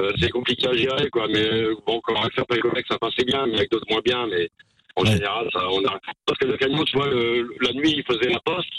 [0.00, 1.28] Euh, c'est compliqué à gérer, quoi.
[1.28, 4.26] Mais euh, bon, quand avec certains collègues, ça passait bien, mais avec d'autres moins bien,
[4.26, 4.48] mais
[4.96, 5.12] en Ouais.
[5.12, 5.98] général, ça, on a.
[6.24, 8.72] Parce que le camion, tu vois, le- la nuit, il faisait la poste,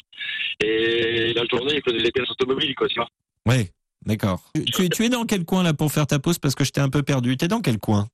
[0.63, 3.09] et la journée, il faisait les pièces automobiles, quoi, tu vois.
[3.47, 3.69] Oui,
[4.05, 4.41] d'accord.
[4.55, 6.71] Tu, tu- tu es dans quel coin là pour faire ta pause Parce que je
[6.71, 7.37] t'ai un peu perdu.
[7.37, 8.07] T'es dans quel coin?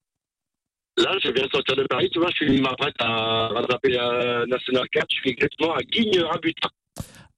[0.97, 4.45] Là, je viens de sortir de Paris, tu vois, je suis m'apprête à rattraper la
[4.47, 6.69] National 4, je suis exactement à Guigne-Rabutin.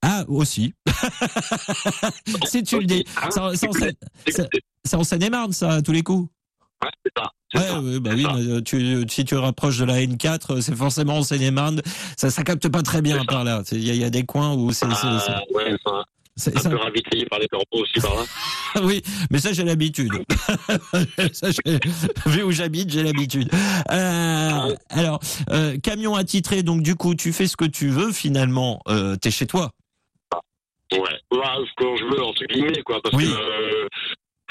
[0.01, 0.73] Ah, aussi.
[2.45, 3.03] si tu le dis.
[3.29, 3.53] C'est en-
[4.83, 6.27] c'est en Seine-et-Marne, ça, à tous les coups
[6.83, 7.29] Ouais, c'est ça.
[7.53, 7.79] Ouais, ça.
[7.81, 8.33] ouais, bah oui, ça.
[8.35, 11.81] euh, tu, si tu rapproches de la N4, euh, c'est forcément en Seine-et-Marne.
[12.17, 13.61] Ça, ça capte pas très bien par là.
[13.71, 14.87] Il y, a- il y a des coins où c'est.
[14.89, 16.03] Ah, ouais, enfin,
[16.41, 18.23] c'est- un peu ravitaillé par les corbeaux aussi par là.
[18.83, 20.11] oui, mais ça j'ai l'habitude.
[22.25, 23.49] Vu où j'habite, j'ai l'habitude.
[23.91, 25.19] Euh, alors,
[25.51, 28.81] euh, camion attitré, donc du coup, tu fais ce que tu veux finalement.
[28.87, 29.71] Euh, T'es chez toi.
[30.91, 30.99] Ouais.
[30.99, 31.37] Ouais,
[31.77, 33.27] quand je veux, entre guillemets, quoi, parce Oui.
[33.27, 33.87] que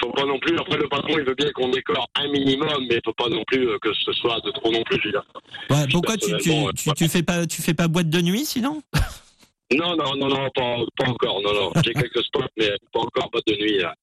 [0.01, 2.99] faut pas non plus, après le patron, il veut bien qu'on décore un minimum, mais
[3.05, 5.25] faut pas non plus que ce soit de trop non plus, je veux dire.
[5.69, 6.73] Ouais, pourquoi tu, tu, personnellement, ouais.
[6.75, 8.83] tu, tu fais pas tu fais pas boîte de nuit sinon?
[9.73, 11.73] Non, non, non, non, pas, pas encore, non, non.
[11.85, 13.95] J'ai quelques spots, mais pas encore, pas de nuit, là.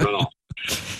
[0.00, 0.26] Non, non.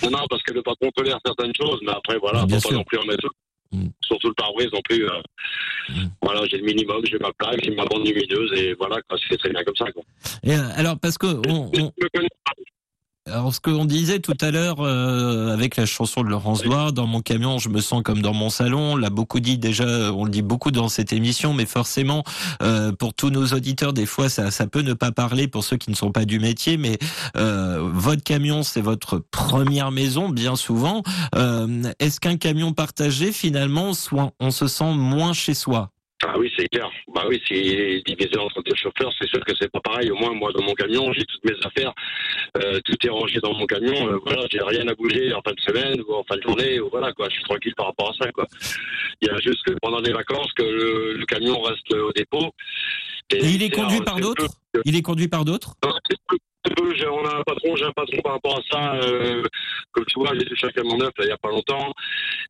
[0.03, 2.83] Non, non, parce que le patron tolère certaines choses, mais après, voilà, faut pas non
[2.83, 3.27] plus en mettre.
[3.71, 3.87] Mm.
[4.01, 5.05] Surtout le pare-brise non plus.
[5.05, 5.21] euh,
[5.89, 6.07] Mm.
[6.21, 8.97] Voilà, j'ai le minimum, j'ai ma plaque, j'ai ma bande lumineuse, et voilà,
[9.29, 10.03] c'est très bien comme ça, quoi.
[10.43, 11.91] Et, euh, Alors parce que on, on-.
[13.31, 17.07] Alors ce qu'on disait tout à l'heure euh, avec la chanson de Laurence Doir, dans
[17.07, 18.93] mon camion, je me sens comme dans mon salon.
[18.93, 22.23] On l'a beaucoup dit déjà, on le dit beaucoup dans cette émission, mais forcément
[22.61, 25.77] euh, pour tous nos auditeurs, des fois ça, ça peut ne pas parler pour ceux
[25.77, 26.97] qui ne sont pas du métier, mais
[27.35, 31.03] euh, votre camion c'est votre première maison bien souvent.
[31.35, 35.91] Euh, Est-ce qu'un camion partagé finalement, soit on se sent moins chez soi?
[36.25, 36.89] Ah oui, c'est clair.
[37.13, 40.09] Bah oui, c'est divisé entre deux chauffeurs, c'est sûr que c'est pas pareil.
[40.09, 41.93] Au moins, moi, dans mon camion, j'ai toutes mes affaires,
[42.57, 44.07] euh, tout est rangé dans mon camion.
[44.09, 46.79] euh, voilà, j'ai rien à bouger en fin de semaine ou en fin de journée.
[46.79, 47.29] Ou voilà, quoi.
[47.29, 48.47] Je suis tranquille par rapport à ça, quoi.
[49.21, 52.49] Il y a juste que pendant les vacances que le, le camion reste au dépôt.
[53.31, 54.47] Et il est c'est conduit un- par d'autres
[54.85, 58.61] Il est conduit par d'autres On a un patron, j'ai un patron par rapport à
[58.71, 58.95] ça.
[58.95, 59.43] euh,
[59.91, 61.93] comme tu vois, j'ai touché un camion neuf là, il y a pas longtemps.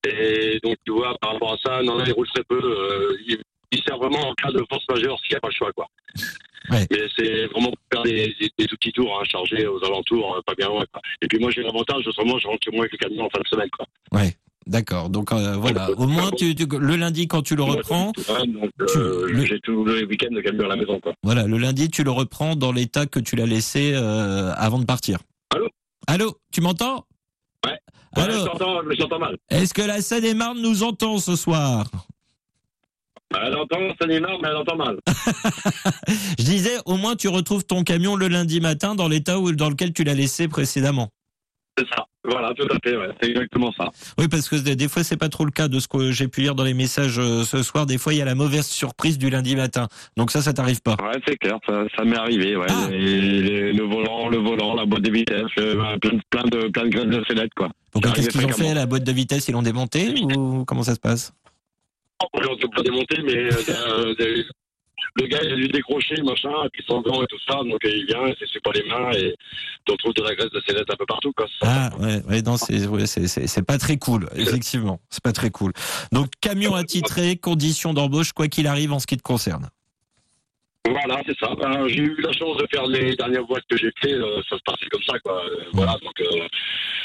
[0.08, 2.60] Et donc, tu vois, par rapport à ça, non, là, il roule très peu.
[2.60, 3.38] euh, il,
[3.72, 5.88] il sert vraiment en cas de force majeure s'il n'y a pas le choix, quoi.
[6.70, 6.86] Ouais.
[6.92, 10.36] Mais c'est vraiment pour faire des, des, des tout petits tours, hein, chargés aux alentours,
[10.36, 11.02] hein, pas bien loin, quoi.
[11.22, 13.40] Et puis moi, j'ai l'avantage, autrement, je rentre chez moi avec le camion en fin
[13.42, 13.86] de semaine, quoi.
[14.12, 14.36] Ouais.
[14.66, 15.10] D'accord.
[15.10, 15.90] Donc euh, voilà.
[15.92, 20.04] Au moins, tu, tu- le lundi quand tu le reprends, euh, le- j'ai tous les
[20.04, 21.14] week-ends le camion à la maison, quoi.
[21.24, 24.86] voilà, le lundi tu le reprends dans l'état que tu l'as laissé euh, avant de
[24.86, 25.20] partir.
[25.56, 25.70] Allô?
[26.08, 27.06] Allô, tu m'entends?
[27.66, 27.78] Ouais.
[28.14, 28.50] Alors,
[28.92, 29.38] je t'entends mal.
[29.52, 31.86] est-ce que la Seine-et-Marne nous entend ce soir?
[33.36, 34.98] Elle entend, c'est énorme, mais elle entend mal.
[36.40, 39.70] Je disais, au moins tu retrouves ton camion le lundi matin dans l'état où- dans
[39.70, 41.10] lequel tu l'as laissé précédemment.
[41.78, 42.06] C'est ça.
[42.24, 43.10] Voilà, tout à fait, ouais.
[43.22, 43.90] C'est exactement ça.
[44.18, 46.42] Oui, parce que des fois c'est pas trop le cas de ce que j'ai pu
[46.42, 47.86] lire dans les messages euh, ce soir.
[47.86, 49.88] Des fois il y a la mauvaise surprise du lundi matin.
[50.18, 50.96] Donc ça, ça t'arrive pas.
[51.02, 52.66] Ouais, c'est clair, ça, ça m'est arrivé, ouais.
[52.70, 52.88] Ah.
[52.90, 56.68] Les- les- le volant, le volant, la boîte de vitesse, euh, plein, de- plein de,
[56.70, 57.70] plein de graines de quoi.
[57.94, 58.74] Donc Ça qu'est-ce qu'ils ont fait.
[58.74, 61.34] La boîte de vitesse, ils l'ont démontée ou comment ça se passe?
[62.22, 64.44] On peut pas démonter, mais euh, euh,
[65.20, 67.84] le gars, il a dû décrocher, machin, et puis son gant et tout ça, donc
[67.86, 69.36] euh, il vient, il s'essuie pas les mains, et
[69.86, 71.46] tu retrouves de la graisse de sellette un peu partout, quoi.
[71.62, 75.32] Ah ouais, ouais non, c'est ouais, c'est c'est c'est pas très cool, effectivement, c'est pas
[75.34, 75.72] très cool.
[76.12, 79.70] Donc camion attitré, conditions d'embauche quoi qu'il arrive en ce qui te concerne.
[80.90, 81.54] Voilà, c'est ça.
[81.56, 84.58] Ben, j'ai eu la chance de faire les dernières boîtes que j'ai fait, euh, ça
[84.58, 85.44] se passait comme ça, quoi.
[85.46, 86.48] Euh, Voilà, donc, euh,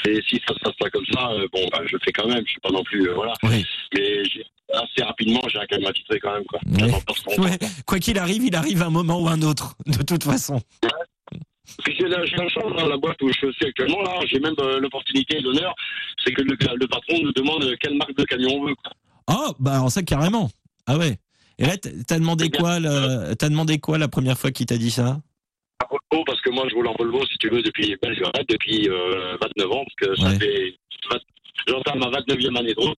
[0.09, 2.43] et si ça se passe pas comme ça, bon, ben, je le fais quand même,
[2.45, 3.33] je suis pas non plus, voilà.
[3.43, 3.65] Oui.
[3.93, 6.59] Mais j'ai- assez rapidement, j'ai un camion attitré quand même, quoi.
[6.65, 7.37] Ouais.
[7.37, 10.61] Ouais, quoi qu'il arrive, il arrive un moment ou un autre, de toute façon.
[11.83, 14.39] Puis j'ai la, la chance dans la boîte où je suis aussi actuellement, là, j'ai
[14.39, 15.73] même euh, l'opportunité et l'honneur,
[16.23, 18.75] c'est que le, le patron nous demande quelle marque de camion on veut.
[18.75, 18.91] quoi.
[19.27, 20.49] Oh, bah alors ça carrément.
[20.85, 21.17] Ah ouais.
[21.57, 24.91] Et là, t'as demandé quoi le- T'as demandé quoi la première fois qu'il t'a dit
[24.91, 25.21] ça?
[25.79, 28.89] À Volvo, parce que moi, je roule en Volvo, si tu veux, depuis lurette, depuis
[28.89, 30.39] euh, 29 ans, parce que ça Ouais.
[30.39, 30.75] fait.
[31.67, 32.97] J'entame ma 29e année de route.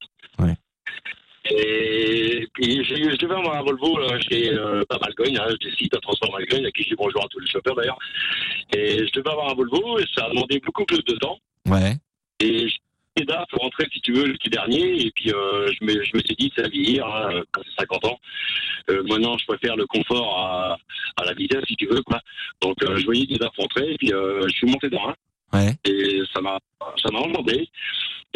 [1.52, 5.96] Et puis, je devais avoir un Volvo là, chez euh, pas Malgogne, hein, des sites
[5.96, 8.00] à transport Malgogne, à qui je dis bonjour à tous les chauffeurs d'ailleurs.
[8.76, 11.38] Et je devais avoir un Volvo, et ça a demandé beaucoup plus de temps.
[11.68, 11.94] Ouais.
[12.40, 12.68] Et
[13.18, 15.06] j'ai là pour rentrer, si tu veux, l'été dernier.
[15.06, 18.06] Et puis, euh, je, me, je me suis dit, la vieillir, hein, quand c'est 50
[18.06, 18.20] ans.
[18.90, 20.78] Euh, maintenant, je préfère le confort à,
[21.18, 22.02] à la vitesse, si tu veux.
[22.02, 22.20] Quoi.
[22.62, 23.94] Donc, euh, je voyais des DAF rentrer.
[23.94, 25.16] Et puis, euh, je suis monté dans un.
[25.56, 25.76] Ouais.
[25.86, 26.58] Et ça m'a
[27.02, 27.70] ça m'a enchanté.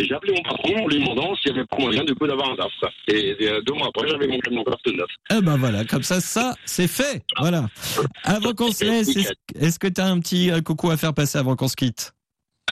[0.01, 2.25] Et j'ai appelé mon patron en lui demandant s'il n'y avait pas moyen du coup
[2.25, 2.71] d'avoir un DAF.
[2.79, 2.89] quoi.
[3.09, 5.09] Et, euh, deux mois après, j'avais mon camion DAF de neuf.
[5.29, 7.21] Eh ben voilà, comme ça, ça, c'est fait.
[7.37, 7.67] Voilà.
[8.23, 9.09] Avant qu'on se laisse,
[9.55, 12.13] est-ce que t'as un petit euh, coucou à faire passer avant qu'on se quitte?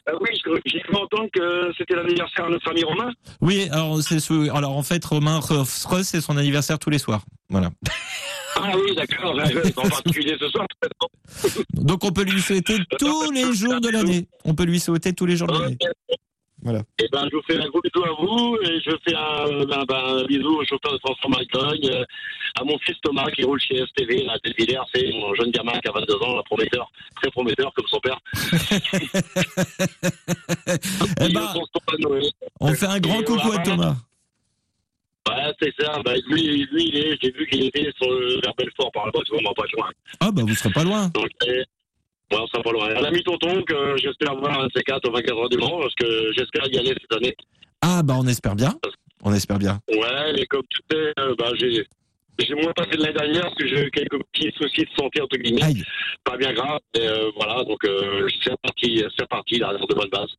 [0.08, 0.30] Euh, oui,
[0.66, 3.12] j'ai cru entendre que c'était l'anniversaire de notre ami Romain.
[3.42, 7.24] Oui, alors c'est ce- alors en fait Romain Ruff, c'est son anniversaire tous les soirs.
[7.50, 7.72] Voilà.
[8.60, 9.36] Ah oui, d'accord.
[9.78, 10.66] En particulier ce soir.
[11.74, 14.28] Donc on peut lui souhaiter tous les jours de l'année.
[14.46, 15.78] On peut lui souhaiter tous les jours de l'année.
[16.64, 16.82] Voilà.
[17.00, 19.84] Et ben, je vous fais un gros bisou à vous et je fais un, ben,
[19.88, 22.04] ben, un bisou au chauffeur de transport Malcogne, euh,
[22.60, 25.74] à mon fils Thomas qui roule chez STV, là, à Villers, c'est mon jeune gamin
[25.74, 26.90] qui a 22 ans, un prometteur,
[27.22, 28.20] très prometteur comme son père.
[31.20, 31.54] Eh Et ben,
[32.60, 33.60] on fait un grand Et coucou à.
[33.60, 33.96] Thomas.
[35.28, 36.00] Ouais, c'est ça.
[36.04, 39.20] Ben, lui, lui, il est, j'ai vu qu'il était sur le, vers Belfort par là-bas,
[39.26, 39.90] tu vois, on m'a pas joint.
[40.20, 41.08] Ah bah vous serez pas loin.
[41.10, 41.64] Donc, euh, ouais,
[42.32, 42.90] on sera pas loin.
[42.96, 45.80] Un ami tonton que j'espère voir un de ces quatre au 24 heures du Mans,
[45.80, 47.36] parce que j'espère y aller cette année.
[47.82, 48.74] Ah bah on espère bien.
[49.24, 49.80] On espère bien.
[49.90, 51.86] Ouais, mais comme tu sais, euh, bah, j'ai,
[52.40, 55.22] j'ai moins passé de l'année dernière parce que j'ai eu quelques petits soucis de santé,
[55.22, 55.64] entre guillemets.
[55.64, 55.84] Aïe.
[56.24, 60.10] Pas bien grave, mais euh, voilà, donc euh, c'est reparti, c'est reparti, là, de bonnes
[60.10, 60.30] bases.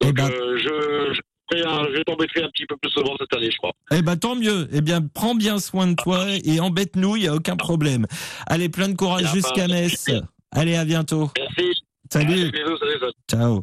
[0.00, 1.20] Donc, Eh ben- euh, je,
[1.52, 3.72] je, ferai un- je vais t'embêter un petit peu plus souvent cette année, je crois.
[3.92, 4.68] Eh ben tant mieux.
[4.72, 8.06] Eh bien prends bien soin de toi et embête-nous, il y a aucun problème.
[8.46, 10.06] Allez, plein de courage jusqu'à Metz.
[10.52, 11.30] Allez, à bientôt.
[11.38, 11.72] Merci.
[12.12, 12.32] Salut.
[12.32, 13.12] Allez, bisous, salut, salut.
[13.30, 13.62] Ciao.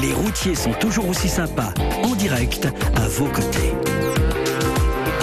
[0.00, 2.66] Les routiers sont toujours aussi sympas en direct
[2.96, 3.72] à vos côtés.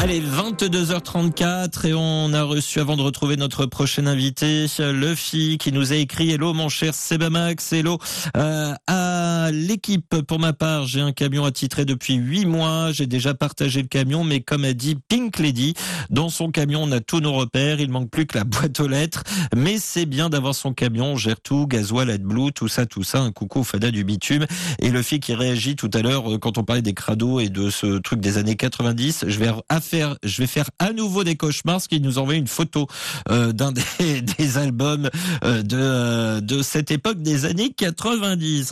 [0.10, 5.91] Allez, 22h34 et on a reçu avant de retrouver notre prochain invité, Luffy, qui nous
[5.91, 7.99] a écrit Hello mon cher Sebamax, hello
[8.38, 10.16] euh, à l'équipe.
[10.26, 14.24] Pour ma part, j'ai un camion attitré depuis 8 mois, j'ai déjà partagé le camion,
[14.24, 15.74] mais comme a dit Pink Lady,
[16.10, 18.88] dans son camion on a tous nos repères, il manque plus que la boîte aux
[18.88, 19.24] lettres,
[19.58, 23.20] mais c'est bien d'avoir son camion, on gère tout, gasoil, AdBlue, tout ça, tout ça,
[23.20, 24.45] un coucou Fada du bitume.
[24.80, 27.70] Et Luffy qui réagit tout à l'heure euh, quand on parlait des crados et de
[27.70, 31.36] ce truc des années 90, je vais à faire, je vais faire à nouveau des
[31.36, 32.88] cauchemars, parce qu'il nous envoie une photo
[33.30, 35.10] euh, d'un des, des albums
[35.43, 38.72] euh, de, euh, de cette époque des années 90.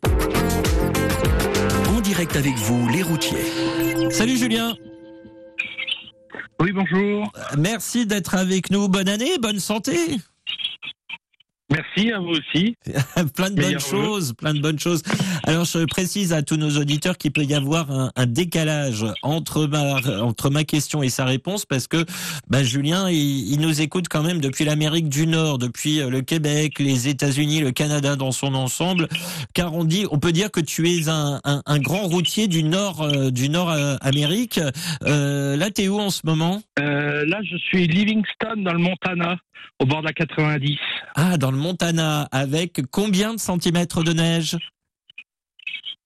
[1.89, 3.45] En direct avec vous, les routiers.
[4.11, 4.76] Salut Julien,
[6.59, 7.32] Oui, bonjour.
[7.57, 8.88] merci d'être avec nous.
[8.88, 9.97] Bonne année, bonne santé.
[11.71, 12.76] Merci à vous aussi.
[13.36, 15.01] plein de bonnes choses, plein de bonnes choses.
[15.47, 19.67] Alors je précise à tous nos auditeurs qu'il peut y avoir un, un décalage entre
[19.67, 22.03] ma, entre ma question et sa réponse parce que
[22.49, 26.21] bah, Julien, il, il nous écoute quand même depuis l'Amérique du Nord, depuis euh, le
[26.21, 29.07] Québec, les États-Unis, le Canada dans son ensemble,
[29.53, 32.63] car on dit, on peut dire que tu es un, un, un grand routier du
[32.63, 34.59] Nord, euh, du Nord euh, Amérique.
[35.03, 36.61] Euh, là, t'es où en ce moment?
[36.79, 39.37] Euh, là, je suis Livingston, dans le Montana,
[39.79, 40.77] au bord de la 90.
[41.15, 44.57] Ah, dans le Montana, avec combien de centimètres de neige?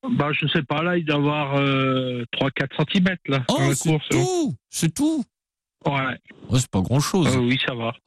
[0.08, 3.94] Bah, je sais pas, là, il doit y avoir euh, 3-4 cm, là, Oh, c'est
[3.94, 3.98] hein.
[4.10, 5.24] tout, c'est tout.
[5.86, 6.18] Ouais,
[6.50, 7.36] Oh, c'est pas grand-chose.
[7.36, 7.94] Euh, oui, ça va.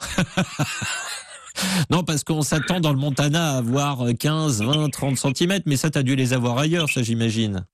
[1.90, 5.90] Non, parce qu'on s'attend dans le Montana à avoir 15, 20, 30 centimètres, mais ça,
[5.90, 7.66] t'as dû les avoir ailleurs, ça, j'imagine.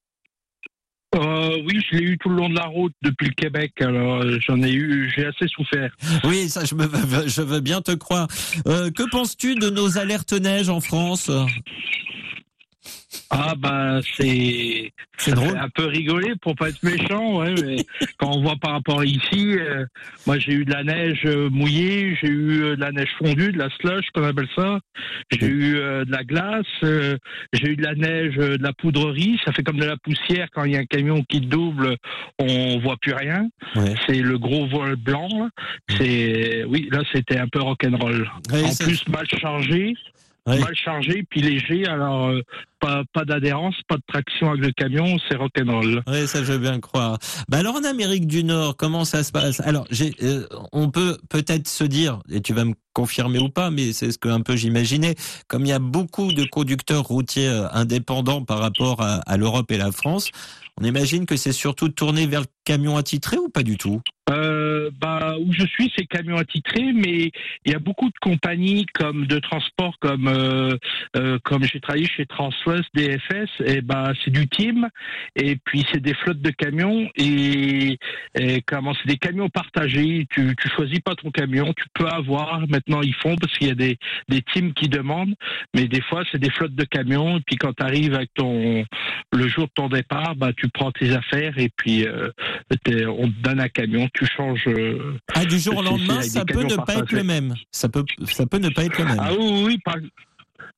[1.14, 4.20] Euh, oui, je l'ai eu tout le long de la route depuis le Québec, alors
[4.20, 5.90] euh, j'en ai eu, j'ai assez souffert.
[6.24, 6.86] Oui, ça, je, me,
[7.28, 8.26] je veux bien te croire.
[8.66, 11.30] Euh, que penses-tu de nos alertes neige en France?
[13.30, 14.92] Ah, bah, c'est.
[15.18, 15.58] C'est drôle.
[15.58, 17.76] un peu rigoler pour pas être méchant, ouais, mais
[18.18, 19.84] quand on voit par rapport à ici, euh,
[20.26, 23.50] moi j'ai eu de la neige euh, mouillée, j'ai eu euh, de la neige fondue,
[23.50, 24.78] de la slush qu'on appelle ça,
[25.32, 27.16] j'ai eu euh, de la glace, euh,
[27.52, 30.64] j'ai eu de la neige, de la poudrerie, ça fait comme de la poussière quand
[30.64, 31.96] il y a un camion qui double,
[32.38, 33.48] on voit plus rien.
[33.74, 33.94] Ouais.
[34.06, 35.50] C'est le gros voile blanc.
[35.96, 38.30] C'est oui, là c'était un peu rock'n'roll.
[38.52, 39.94] Ouais, en plus mal chargé,
[40.57, 42.42] Mal chargé puis léger, alors euh,
[42.80, 46.03] pas pas d'adhérence, pas de traction avec le camion, c'est rock'n'roll.
[46.07, 47.18] Oui, ça je veux bien le croire.
[47.49, 49.61] Bah alors en Amérique du Nord, comment ça se passe?
[49.61, 49.86] Alors,
[50.22, 54.11] euh, on peut peut-être se dire, et tu vas me confirmer ou pas, mais c'est
[54.11, 55.14] ce que un peu j'imaginais,
[55.46, 59.70] comme il y a beaucoup de conducteurs routiers euh, indépendants par rapport à, à l'Europe
[59.70, 60.30] et la France,
[60.80, 64.02] on imagine que c'est surtout tourné vers le camion attitré ou pas du tout?
[64.30, 67.30] Euh, bah, où je suis, c'est camion attitré, mais
[67.64, 70.76] il y a beaucoup de compagnies comme de transport, comme euh,
[71.16, 74.88] euh, comme j'ai travaillé chez Transwest, DFS, et bah c'est du team,
[75.34, 77.98] et puis c'est des flottes de camions et,
[78.34, 80.26] et comment c'est des camions partagés.
[80.30, 82.68] Tu tu choisis pas ton camion, tu peux avoir.
[82.68, 83.96] Maintenant ils font parce qu'il y a des
[84.28, 85.34] des teams qui demandent,
[85.74, 87.38] mais des fois c'est des flottes de camions.
[87.38, 88.84] Et puis quand tu arrives avec ton
[89.32, 92.28] le jour de ton départ, bah tu prends tes affaires et puis euh,
[92.70, 94.64] on te donne un camion, tu changes.
[94.66, 97.54] euh, Ah, du jour au lendemain, ça peut ne pas être le même.
[97.70, 99.18] Ça peut, ça peut ne pas être le même.
[99.20, 99.96] Ah oui, oui, oui, par-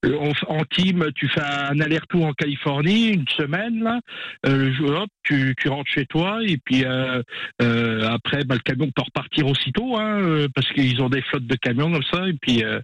[0.05, 4.01] En, en team, tu fais un aller-retour en Californie, une semaine, là.
[4.47, 7.23] Euh, hop, tu, tu rentres chez toi, et puis euh,
[7.63, 11.47] euh, après, bah, le camion peut repartir aussitôt, hein, euh, parce qu'ils ont des flottes
[11.47, 12.81] de camions comme ça, et puis, euh,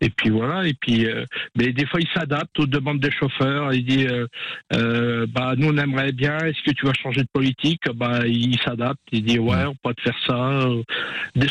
[0.00, 1.24] et puis voilà, et puis, euh,
[1.56, 3.72] mais des fois, ils s'adaptent aux demandes des chauffeurs.
[3.72, 4.26] Ils disent, euh,
[4.74, 7.82] euh, bah, nous, on aimerait bien, est-ce que tu vas changer de politique?
[7.94, 10.50] Bah, ils s'adaptent, ils disent, ouais, on peut te faire ça.
[10.66, 10.82] euh.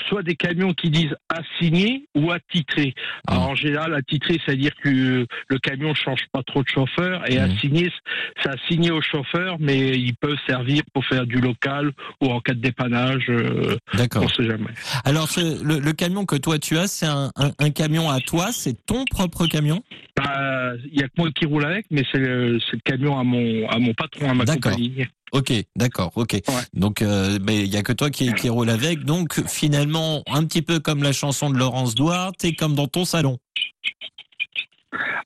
[0.07, 2.93] Soit des camions qui disent assigné ou attitré.
[3.27, 7.38] Alors, en général, attitré, c'est-à-dire que le camion ne change pas trop de chauffeur, et
[7.38, 7.91] assigné,
[8.41, 12.53] c'est assigné au chauffeur, mais il peut servir pour faire du local ou en cas
[12.53, 14.23] de dépannage, euh, D'accord.
[14.23, 14.71] on sait jamais.
[15.03, 18.19] Alors, ce- le, le camion que toi tu as, c'est un, un- un camion à
[18.19, 19.81] toi, c'est ton propre camion?
[20.17, 23.67] Bah, Il y a que moi qui roule avec, mais c'est le, camion à mon,
[23.69, 24.71] à mon patron, à ma D'accord.
[24.73, 25.05] compagnie.
[25.31, 26.39] Ok, d'accord, ok.
[26.73, 29.03] Donc, euh, mais il y a que toi qui, qui roule avec.
[29.03, 33.03] Donc, finalement, un petit peu comme la chanson de Laurence Douard, t'es comme dans ton
[33.03, 33.38] salon.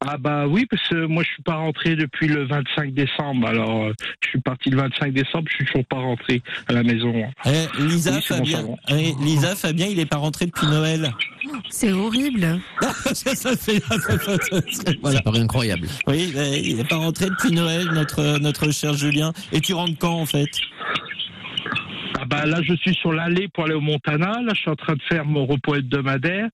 [0.02, 3.48] Ah bah oui, parce que moi je suis pas rentré depuis le 25 décembre.
[3.48, 3.94] Alors euh,
[4.24, 7.14] je suis parti le 25 décembre, je suis toujours pas rentré à la maison.
[7.46, 11.12] Eh, Lisa, Oui, Fabien, eh, Lisa, Fabien, il est pas rentré depuis Noël.
[11.70, 12.60] C'est horrible.
[13.14, 13.82] ça, ça fait,
[15.02, 15.22] voilà.
[15.26, 15.88] Incroyable.
[16.08, 19.32] Oui, mais il est pas rentré depuis Noël, notre notre cher Julien.
[19.52, 20.50] Et tu rentres quand en fait?
[22.22, 24.42] Ah bah là je suis sur l'allée pour aller au Montana.
[24.42, 26.50] Là je suis en train de faire mon repos hebdomadaire,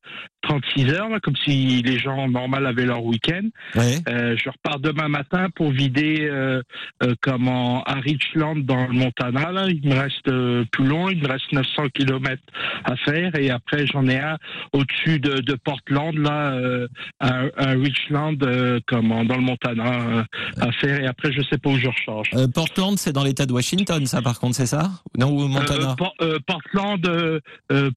[0.47, 3.41] 36 heures là, comme si les gens normal avaient leur week-end.
[3.75, 3.97] Ouais.
[4.07, 6.61] Euh, je repars demain matin pour vider euh,
[7.03, 9.51] euh, comment à Richland dans le Montana.
[9.51, 12.41] Là, il me reste euh, plus long, il me reste 900 km
[12.83, 14.37] à faire et après j'en ai un
[14.73, 16.87] au-dessus de, de Portland là, euh,
[17.19, 20.23] à, à Richland, euh, comment dans le Montana euh,
[20.61, 22.29] à faire et après je sais pas où je recharge.
[22.35, 24.91] Euh, Portland, c'est dans l'État de Washington, ça, par contre, c'est ça?
[25.17, 25.91] Non, ou Montana?
[25.91, 26.15] Euh, Por-
[26.45, 27.41] Portland,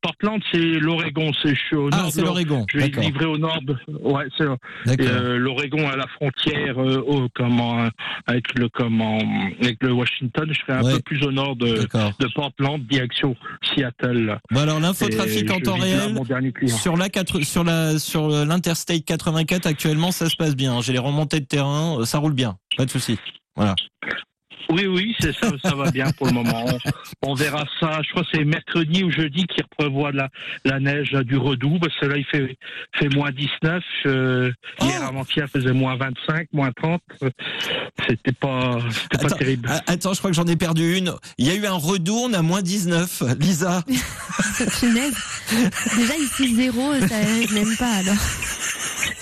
[0.02, 1.30] Portland, c'est l'Oregon.
[1.42, 2.08] C'est au Ah,
[2.44, 3.60] l'Oregon, Je vais livrer au nord.
[3.62, 7.88] de- Ouais, c'est euh, l'Oregon à la frontière euh, au- comment euh,
[8.26, 9.18] avec le comment
[9.60, 10.46] avec le Washington.
[10.50, 10.94] Je serai un Ouais.
[10.94, 11.66] peu plus au nord de,
[12.20, 14.38] de Portland, direction Seattle.
[14.50, 16.14] Bon alors l'infotrafic en temps réel
[16.68, 20.80] sur la 4 sur la sur l'interstate 84 actuellement ça se passe bien.
[20.80, 23.18] J'ai les remontées de terrain, ça roule bien, pas de souci.
[23.56, 23.74] Voilà.
[24.70, 26.64] Oui, oui, c'est ça, ça va bien pour le moment.
[27.22, 28.00] On, on verra ça.
[28.02, 30.28] Je crois que c'est mercredi ou jeudi qui reprévoit la,
[30.64, 31.78] la neige là, du redoux.
[31.80, 32.56] Parce que là, il fait,
[32.94, 33.82] fait moins 19.
[34.06, 37.00] Euh, Hier, Oh avant-hier, il faisait moins 25, moins 30.
[37.22, 37.30] Euh,
[38.08, 39.68] C'était pas, c'était pas terrible.
[39.86, 41.12] attends, je crois que j'en ai perdu une.
[41.38, 43.22] Il y a eu un redoux, on a moins 19.
[43.40, 43.82] Lisa.
[43.88, 47.16] Déjà ici zéro, ça
[47.54, 48.16] même pas alors.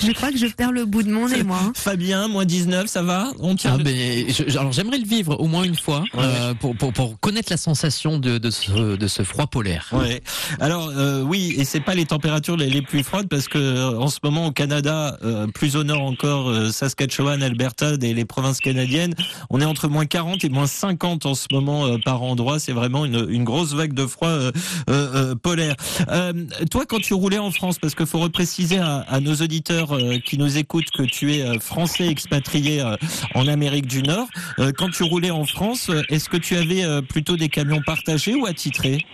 [0.07, 1.59] Je crois que je perds le bout de mon nez moi.
[1.63, 1.73] hein.
[1.75, 3.33] Fabien, moins 19, ça va?
[3.41, 6.55] On tient Ah le- ben, je- alors j'aimerais le vivre au moins une fois euh,
[6.55, 9.89] pour, pour, pour connaître la sensation de, de, ce, de ce froid polaire.
[9.93, 10.23] Ouais.
[10.61, 13.99] Alors euh, oui, et c'est pas les températures les, les plus froides parce que euh,
[13.99, 18.25] en ce moment au Canada, euh, plus au nord encore, euh, Saskatchewan, Alberta, et les
[18.25, 19.15] provinces canadiennes,
[19.51, 22.59] on est entre moins 40 et moins 50 en ce moment euh, par endroit.
[22.59, 24.53] C'est vraiment une, une grosse vague de froid euh,
[24.91, 25.75] euh, euh, polaire.
[26.11, 26.33] Euh,
[26.71, 30.19] toi, quand tu roulais en France, parce qu'il faut repréciser à, à nos auditeurs euh,
[30.19, 32.97] qui nous écoutent que tu es euh, français expatrié euh,
[33.35, 34.29] en Amérique du Nord,
[34.79, 39.05] quand tu roulais en France, est-ce que tu avais plutôt des camions partagés ou attitrés?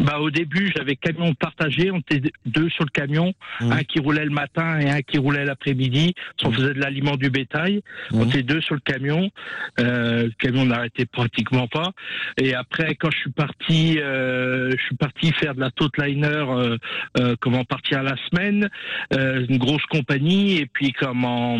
[0.00, 1.90] Bah, au début, j'avais camion partagé.
[1.90, 3.34] On était deux sur le camion.
[3.60, 3.72] Mhm.
[3.72, 6.14] Un qui roulait le matin et un qui roulait l'après-midi.
[6.42, 6.54] On Mhm.
[6.54, 7.82] faisait de l'aliment du bétail.
[8.12, 8.28] On Mhm.
[8.28, 9.30] était deux sur le camion.
[9.78, 11.90] Euh, le camion n'arrêtait pratiquement pas.
[12.38, 16.76] Et après, quand je suis parti, euh, je suis parti faire de la totliner, euh,
[17.18, 18.68] euh, comment partir à la semaine,
[19.10, 20.58] une grosse compagnie.
[20.58, 21.58] Et puis, comment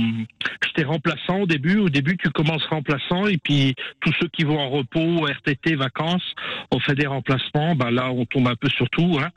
[0.64, 1.76] j'étais remplaçant au début.
[1.78, 3.26] Au début, tu commences remplaçant.
[3.26, 6.34] Et puis, tous ceux qui vont en repos, RTT, vacances,
[6.70, 7.74] on fait des remplacements.
[7.82, 9.18] Bah là, on tombe un peu sur tout.
[9.20, 9.30] Hein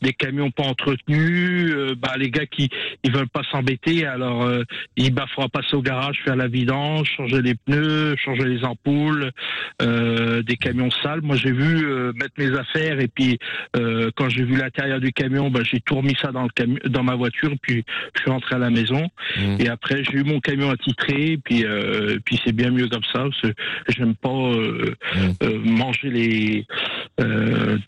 [0.00, 2.68] des camions pas entretenus, euh, bah les gars qui
[3.04, 4.64] ils veulent pas s'embêter, alors euh,
[4.96, 9.30] il bah faudra passer au garage, faire la vidange, changer les pneus, changer les ampoules,
[9.82, 11.20] euh, des camions sales.
[11.22, 13.38] Moi j'ai vu euh, mettre mes affaires et puis
[14.16, 17.02] quand j'ai vu l'intérieur du camion, bah j'ai tout remis ça dans le camion, dans
[17.04, 17.84] ma voiture, puis
[18.14, 19.60] je suis rentré à la maison Mhm.
[19.60, 21.64] et après j'ai eu mon camion attitré, puis
[22.24, 23.48] puis c'est bien mieux comme ça parce que
[23.88, 24.94] j'aime pas euh,
[25.64, 26.66] manger les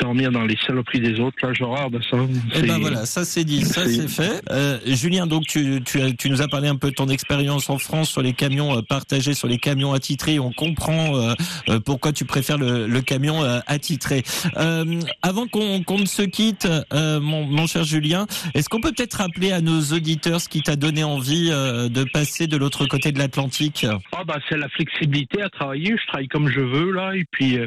[0.05, 1.37] dormir dans les saloperies des autres.
[1.43, 2.17] Là, je regarde ça.
[2.57, 4.43] Eh ben voilà, ça c'est dit, ça c'est- fait.
[4.51, 7.71] Euh, Julien, donc tu, tu, as- tu nous as parlé un peu de ton expérience
[7.71, 10.39] en France sur les camions euh, partagés, sur les camions attitrés.
[10.39, 14.23] On comprend euh, pourquoi tu préfères le, le camion attitré.
[14.59, 19.53] Euh, avant qu'on ne se quitte, mon, mon cher Julien, est-ce qu'on peut peut-être rappeler
[19.53, 23.87] à nos auditeurs ce qui t'a donné envie de passer de l'autre côté de l'Atlantique?
[24.13, 25.97] Ah bah c'est la flexibilité à travailler.
[26.01, 27.59] Je travaille comme je veux là, et puis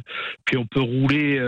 [0.46, 1.40] puis on peut rouler.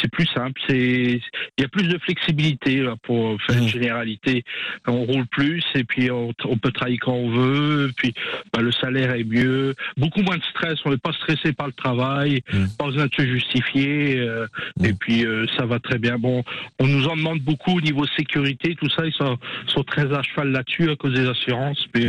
[0.00, 0.58] c'est plus simple.
[0.68, 1.20] C'est
[1.58, 4.44] il y a plus de flexibilité là, pour faire une généralité.
[4.86, 7.90] On roule plus et puis on, on peut travailler quand on veut.
[7.96, 8.14] Puis
[8.52, 10.78] bah, le salaire est mieux, beaucoup moins de stress.
[10.84, 12.68] On n'est pas stressé par le travail, Mhm.
[12.78, 14.18] pas besoin de se justifier.
[14.20, 14.46] euh.
[14.82, 16.18] Et puis euh, ça va très bien.
[16.18, 16.42] Bon,
[16.78, 19.04] on nous en demande beaucoup au niveau sécurité, tout ça.
[19.04, 19.36] Ils sont,
[19.68, 21.84] sont très à cheval là-dessus à cause des assurances.
[21.94, 22.06] Mais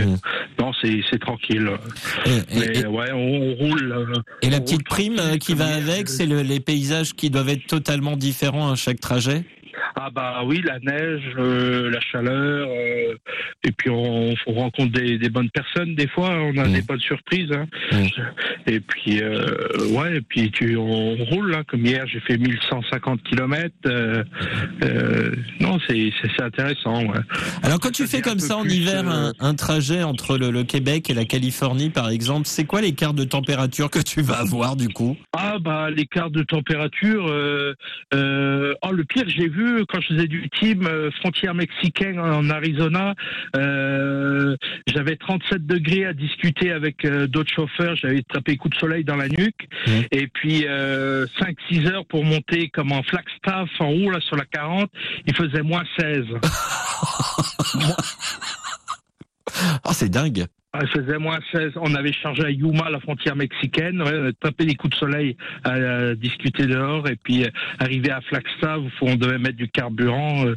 [0.60, 1.70] non, c'est tranquille.
[2.26, 3.92] et, et- Mais ouais, on, on roule.
[3.92, 7.66] euh, et la petite prime qui va avec, c'est le- les paysages qui doivent être
[7.68, 9.44] totalement différents à chaque trajet?
[9.96, 13.16] Ah bah oui, la neige, euh, la chaleur, euh,
[13.64, 16.74] et puis on, on rencontre des, des bonnes personnes des fois, on a Mm.
[16.74, 17.52] des bonnes surprises.
[17.52, 17.66] Hein.
[17.92, 18.08] Mm.
[18.72, 19.46] Et puis euh,
[19.92, 23.72] ouais, et puis tu, on roule là, comme hier j'ai fait 1150 km.
[25.60, 26.12] Non, c'est
[26.42, 27.04] intéressant.
[27.06, 27.20] Ouais.
[27.64, 31.10] Alors quand tu fais comme ça en hiver un, un trajet entre le, le Québec
[31.10, 34.90] et la Californie par exemple, c'est quoi l'écart de température que tu vas avoir du
[34.90, 35.18] coup?
[35.34, 37.28] Ah bah l'écart de température.
[37.28, 37.74] Euh,
[38.14, 42.50] euh, oh le pire j'ai vu quand je faisais du team euh, frontière mexicaine en
[42.50, 43.16] Arizona.
[43.56, 44.56] Euh,
[44.88, 47.96] j'avais 37 degrés à discuter avec euh, d'autres chauffeurs.
[47.96, 49.68] J'avais tapé coup de soleil dans la nuque.
[50.12, 51.26] Et puis euh,
[51.72, 54.90] 5-6 heures pour monter comme en Flagstaff en haut là sur la 40.
[55.26, 56.26] Il faisait moins 16.
[59.86, 61.72] Oh c'est dingue Ah, Il faisait moins 16.
[61.78, 64.02] On avait chargé à Yuma, la frontière mexicaine.
[64.02, 67.08] Ouais, a tapé des coups de soleil à, euh, discuter dehors.
[67.08, 67.50] Et puis, euh,
[67.80, 70.46] arrivé à Flagstaff, où on devait mettre du carburant.
[70.46, 70.56] euh,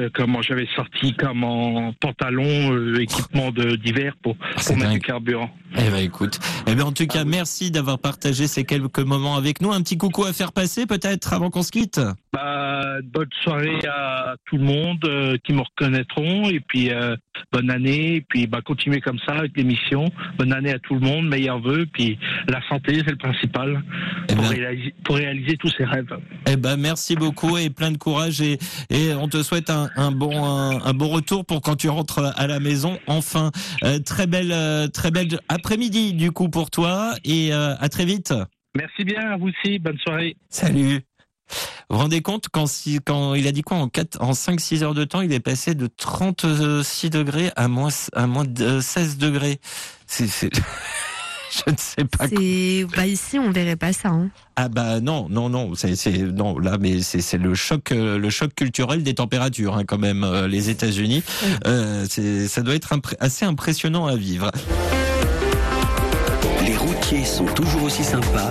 [0.00, 4.36] euh, comment j'avais sorti comme en pantalon, euh, équipement d'hiver pour,
[4.76, 5.50] mettre du carburant.
[5.76, 9.60] Eh ben écoute, eh ben en tout cas merci d'avoir partagé ces quelques moments avec
[9.60, 9.70] nous.
[9.72, 12.00] Un petit coucou à faire passer peut-être avant qu'on se quitte?
[12.32, 16.48] Bah, bonne soirée à tout le monde euh, qui me reconnaîtront.
[16.48, 17.16] Et puis, euh,
[17.52, 18.16] bonne année.
[18.16, 19.56] Et puis, bah, continuez comme ça avec
[20.38, 21.28] Bonne année à tout le monde.
[21.28, 21.86] Meilleurs vœux.
[21.92, 23.82] Puis, la santé, c'est le principal
[24.28, 26.12] Eh pour, ben, réaliser, pour réaliser tous ses rêves.
[26.48, 28.58] eh ben merci beaucoup et plein de courage et,
[28.90, 32.20] et on te souhaite un, un bon un, un bon retour pour quand tu rentres
[32.36, 32.98] à la maison.
[33.06, 33.50] Enfin,
[33.84, 38.04] Euh, très belle euh, très belle après-midi du coup pour toi et euh, à très
[38.04, 38.34] vite.
[38.76, 39.78] Merci bien à vous aussi.
[39.78, 40.36] Bonne soirée.
[40.48, 41.00] Salut.
[41.88, 44.82] Vous vous rendez compte quand, si, quand il a dit quoi en, 4, en 5-6
[44.82, 49.18] heures de temps, il est passé de 36 degrés à moins, à moins de 16
[49.18, 49.60] degrés.
[50.06, 50.50] C'est, c'est...
[51.52, 52.28] Je ne sais pas.
[52.96, 54.10] Bah ici on verrait pas ça.
[54.10, 54.28] Hein.
[54.54, 58.54] Ah bah non, non, non, c'est non là, mais c'est le choc, euh, le choc
[58.54, 60.22] culturel des températures hein, quand même.
[60.22, 61.24] euh, les États-Unis,
[61.66, 62.06] Euh,
[62.46, 64.52] ça doit être impré- assez impressionnant à vivre.
[66.64, 68.50] Les routiers sont toujours aussi sympas.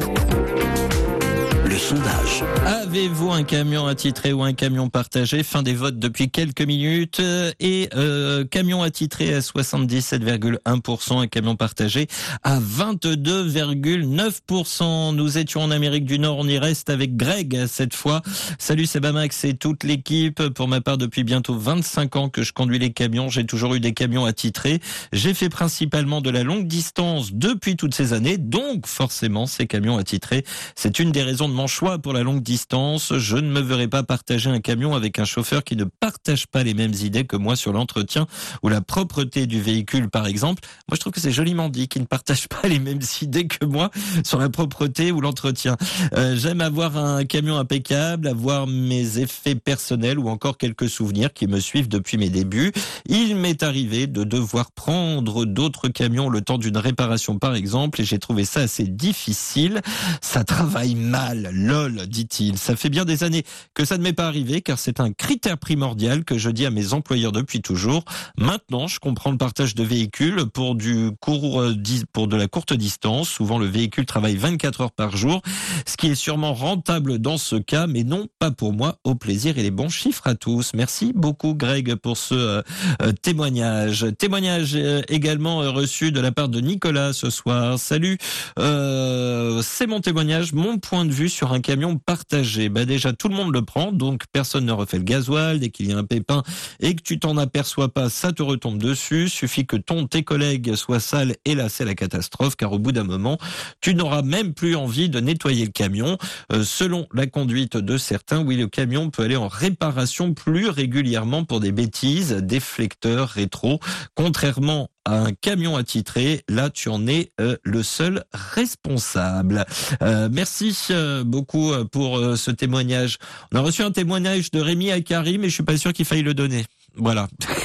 [1.80, 2.44] Sondage.
[2.66, 5.44] Avez-vous un camion attitré ou un camion partagé?
[5.44, 7.22] Fin des votes depuis quelques minutes.
[7.60, 12.08] Et euh, camion attitré à 77,1%, un camion partagé
[12.44, 15.16] à 22,9%.
[15.16, 18.22] Nous étions en Amérique du Nord, on y reste avec Greg cette fois.
[18.58, 20.50] Salut Sebamax et toute l'équipe.
[20.50, 23.80] Pour ma part, depuis bientôt 25 ans que je conduis les camions, j'ai toujours eu
[23.80, 24.82] des camions attitrés.
[25.14, 29.98] J'ai fait principalement de la longue distance depuis toutes ces années, donc forcément ces camions
[29.98, 30.44] attitrés,
[30.76, 33.14] c'est une des raisons de mon choix pour la longue distance.
[33.18, 36.64] Je ne me verrai pas partager un camion avec un chauffeur qui ne partage pas
[36.64, 38.28] les mêmes idées que moi sur l'entretien
[38.64, 40.64] ou la propreté du véhicule, par exemple.
[40.90, 43.66] Moi, je trouve que c'est joliment dit qu'il ne partage pas les mêmes idées que
[43.66, 43.92] moi
[44.26, 45.78] sur la propreté ou l'entretien.
[46.18, 51.48] Euh, J'aime avoir un camion impeccable, avoir mes effets personnels ou encore quelques souvenirs qui
[51.48, 52.74] me suivent depuis mes débuts.
[53.08, 58.06] Il m'est arrivé de devoir prendre d'autres camions le temps d'une réparation, par exemple, et
[58.06, 59.82] j'ai trouvé ça assez difficile.
[60.22, 62.58] Ça travaille mal, lol, dit-il.
[62.58, 63.44] Ça fait bien des années
[63.74, 66.72] que ça ne m'est pas arrivé, car c'est un critère primordial que je dis à
[66.72, 68.04] mes employeurs depuis toujours.
[68.38, 71.76] Maintenant, je comprends le partage de véhicules pour du court, euh,
[72.14, 73.30] pour de la courte distance.
[73.30, 75.42] Souvent, le véhicule travaille 24 heures par jour,
[75.86, 78.98] ce qui est sûrement rentable dans ce cas, mais non pas pour moi.
[79.04, 80.74] Au plaisir et les bons chiffres à tous.
[80.74, 82.62] Merci beaucoup, Greg, pour ce euh,
[83.02, 84.06] euh, témoignage.
[84.18, 84.78] Témoignage
[85.08, 87.80] également reçu de la part de Nicolas ce soir.
[87.80, 88.18] Salut.
[88.58, 92.70] C'est mon témoignage, mon point de vue sur un camion partagé.
[92.70, 95.60] Bah déjà, tout le monde le prend, donc personne ne refait le gasoil.
[95.60, 96.44] Dès qu'il y a un pépin
[96.80, 99.30] et que tu t'en aperçois pas, ça te retombe dessus.
[99.30, 102.92] Suffit que ton, tes collègues soient sales et là, c'est la catastrophe, car au bout
[102.92, 103.38] d'un moment,
[103.82, 106.18] tu n'auras même plus envie de nettoyer le camion.
[106.52, 111.46] Euh, selon la conduite de certains, oui, le camion peut aller en réparation plus régulièrement
[111.46, 113.80] pour des bêtises, déflecteurs, rétro.
[114.16, 119.66] Contrairement un camion attitré, là, tu en es euh, le seul responsable.
[120.02, 123.18] Euh, merci euh, beaucoup euh, pour euh, ce témoignage.
[123.54, 126.24] On a reçu un témoignage de Rémi Akari, mais je suis pas sûr qu'il faille
[126.24, 126.66] le donner.
[126.96, 127.28] Voilà.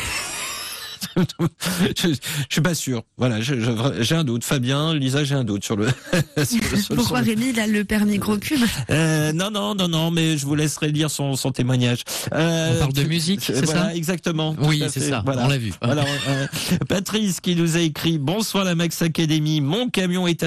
[1.97, 2.15] je, je
[2.51, 3.03] suis pas sûr.
[3.17, 4.45] Voilà, j'ai un doute.
[4.45, 5.87] Fabien, Lisa, j'ai un doute sur le.
[6.45, 8.61] sur le- sur le- Pourquoi Rémi il a le permis gros cube
[8.91, 12.03] euh, non, non, non, non, mais je vous laisserai lire son, son témoignage.
[12.33, 14.57] Euh, On parle de musique, c'est voilà, ça Exactement.
[14.61, 15.45] Oui, c'est ça, Voilà.
[15.45, 15.73] on l'a vu.
[15.83, 16.47] Voilà, euh,
[16.89, 19.61] Patrice qui nous a écrit Bonsoir la Max Academy.
[19.61, 20.45] Mon camion est,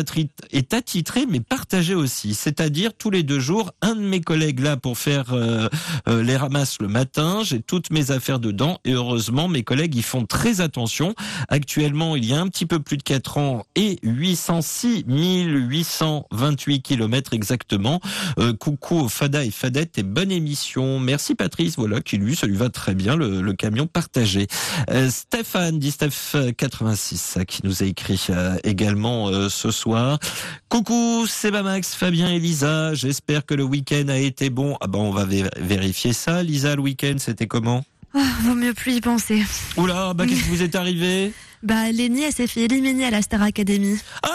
[0.52, 2.34] est attitré mais partagé aussi.
[2.34, 5.68] C'est-à-dire tous les deux jours, un de mes collègues là pour faire euh,
[6.08, 7.42] euh, les ramasses le matin.
[7.44, 11.14] J'ai toutes mes affaires dedans et heureusement mes collègues y font très attention.
[11.50, 17.34] Actuellement, il y a un petit peu plus de 4 ans et 806 828 kilomètres
[17.34, 18.00] exactement.
[18.40, 21.00] Euh, coucou Fada et Fadette et bonne émission.
[21.00, 24.48] Merci Patrice, voilà, qui lui, ça lui va très bien, le, camion partagé.
[24.90, 30.20] Euh, Stéphane, dit Steph 86, qui nous a écrit euh, également ce soir.
[30.70, 32.94] Coucou, c'est Max, Fabien et Lisa.
[32.94, 34.78] J'espère que le week-end a été bon.
[34.82, 36.44] Ah ben, on va vé- vérifier ça.
[36.44, 37.84] Lisa, le week-end, c'était comment?
[38.14, 39.44] Ah, Vaut mieux plus y penser.
[39.78, 41.34] Oula, bah, qu'est-ce qui vous est arrivé?
[41.64, 43.98] Bah Lénie elle s'est fait éliminer à la Star Academy.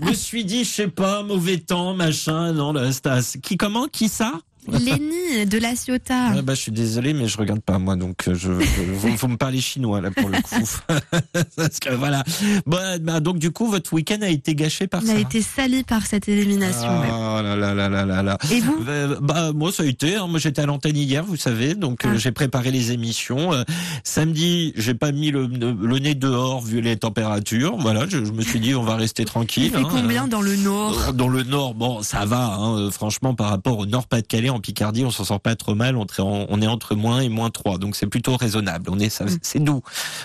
[0.00, 3.36] Je me suis dit, je sais pas, mauvais temps, machin, non, là, Stas.
[3.42, 4.32] Qui, comment, qui ça?
[4.76, 6.32] Lénie de la Ciotat.
[6.36, 9.08] Ah bah, je suis désolé, mais je regarde pas moi, donc euh, je, je- vous,
[9.16, 10.54] vous me parlez chinois là pour le coup.
[11.56, 12.24] Parce que voilà.
[12.66, 15.14] Bon, bah, donc du coup, votre week-end a été gâché par Il ça.
[15.14, 16.88] a été sali par cette élimination.
[16.88, 18.38] Oh là là là là là.
[18.50, 20.16] Et vous Euh, Bah moi ça a été.
[20.16, 20.26] hein.
[20.28, 22.16] Moi j'étais à l'antenne hier, vous savez, donc euh, Ah.
[22.18, 23.52] j'ai préparé les émissions.
[23.52, 23.62] Euh,
[24.04, 27.76] samedi, j'ai pas mis le, le nez dehors vu les températures.
[27.78, 29.64] Voilà, je, je me suis dit on va rester tranquille.
[29.66, 29.88] Il fait hein.
[29.90, 31.12] combien dans le Nord?
[31.14, 32.54] Dans le nord, bon, ça va.
[32.54, 35.96] Hein, euh, franchement, par rapport au nord-Pas-de-Calais, en Picardie, on s'en sort pas trop mal.
[35.96, 38.90] On, est entre moins et moins 3, donc c'est plutôt raisonnable.
[38.90, 39.82] On est, ça- c'est doux,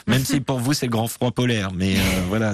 [0.08, 1.70] même si pour vous c'est le grand froid polaire.
[1.74, 2.52] Mais euh, voilà,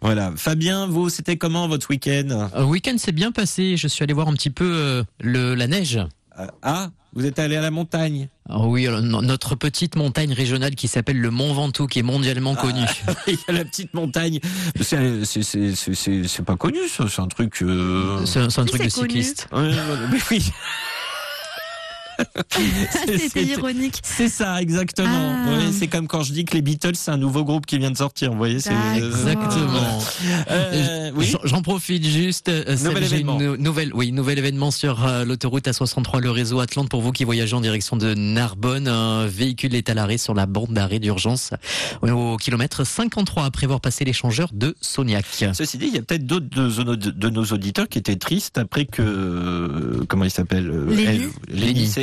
[0.00, 0.32] voilà.
[0.36, 2.48] Fabien, vous, c'était comment votre week-end?
[2.56, 3.76] Le week-end s'est bien passé.
[3.76, 6.00] Je suis allé voir un petit peu euh, le, la neige.
[6.38, 10.88] Euh, Ah, vous êtes allé à la montagne Ah oui, notre petite montagne régionale qui
[10.88, 12.80] s'appelle le Mont Ventoux, qui est mondialement connue.
[13.28, 14.40] Il y a la petite montagne.
[14.80, 17.04] C'est c'est- c'est- c'est- c'est- c'est pas connu, ça.
[17.08, 17.62] C'est un truc.
[17.62, 19.08] euh, C'est un, c'est un Oui, truc de connu.
[19.08, 19.46] cycliste.
[19.52, 19.74] ouais, ouais,
[20.10, 20.50] mais oui.
[22.90, 24.00] C'était C'était- ironique.
[24.02, 25.08] C'est ça, exactement.
[25.12, 25.46] Ah.
[25.58, 27.90] Oui, c'est comme quand je dis que les Beatles, c'est un nouveau groupe qui vient
[27.90, 28.30] de sortir.
[28.32, 28.94] Vous voyez, c'est D'accord.
[29.06, 29.98] Exactement.
[30.50, 31.32] Euh, oui.
[31.44, 32.48] J'en- profite juste.
[32.50, 33.40] euh, Nouvel événement.
[33.40, 37.10] une nou- nouvelle, oui, nouvel événement sur euh, l'autoroute A63, le réseau Atlante pour vous
[37.10, 38.86] qui voyagez en direction de Narbonne.
[38.86, 41.50] Un véhicule est à l'arrêt sur la bande d'arrêt d'urgence
[42.02, 45.24] au kilomètre 53 après avoir passé l'échangeur de Soniac.
[45.54, 48.58] Ceci dit, il y a peut-être d'autres de, de- de nos auditeurs qui étaient tristes
[48.58, 50.84] après que euh, comment il s'appelle euh,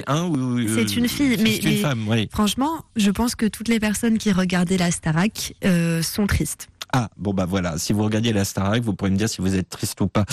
[0.07, 2.27] C'est un ou euh, C'est une fille, mais- une mais- femme, oui.
[2.31, 6.67] Franchement, je pense que toutes les personnes qui regardaient la Starac euh, sont tristes.
[6.93, 9.55] Ah, bon bah voilà, si vous regardiez la Starac, vous pourrez me dire si vous
[9.55, 10.25] êtes triste ou pas.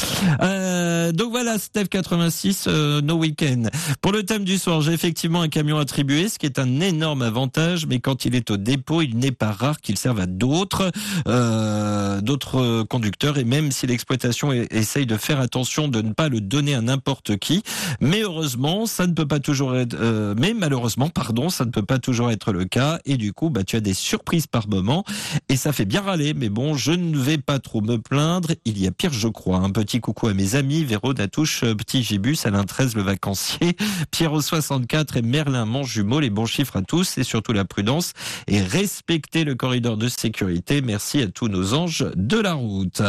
[0.43, 0.78] Euh,
[1.13, 3.71] donc voilà, Steph 86, euh, No Weekend.
[4.01, 7.23] Pour le thème du soir, j'ai effectivement un camion attribué, ce qui est un énorme
[7.23, 10.91] avantage, mais quand il est au dépôt, il n'est pas rare qu'il serve à d'autres,
[11.27, 12.21] euh,
[12.55, 16.75] euh, conducteurs, et même si l'exploitation essaye de faire attention de ne pas le donner
[16.75, 17.63] à n'importe qui,
[18.01, 21.83] mais heureusement, ça ne peut pas toujours être, euh, mais malheureusement, pardon, ça ne peut
[21.83, 25.05] pas toujours être le cas, et du coup, bah, tu as des surprises par moment,
[25.49, 28.51] et ça fait bien râler, mais bon, je ne vais pas trop me plaindre.
[28.65, 29.59] Il y a pire, je crois.
[29.59, 33.77] Un petit coucou à mes amis, Véro Natouche, euh, Petit Gibus, Alain 13, le vacancier,
[34.11, 36.19] Pierrot 64 et Merlin, mon jumeau.
[36.19, 38.15] Les bons chiffres à tous et surtout la prudence
[38.49, 40.83] et respecter le corridor de sécurité.
[40.83, 43.01] Merci à tous nos anges de la route.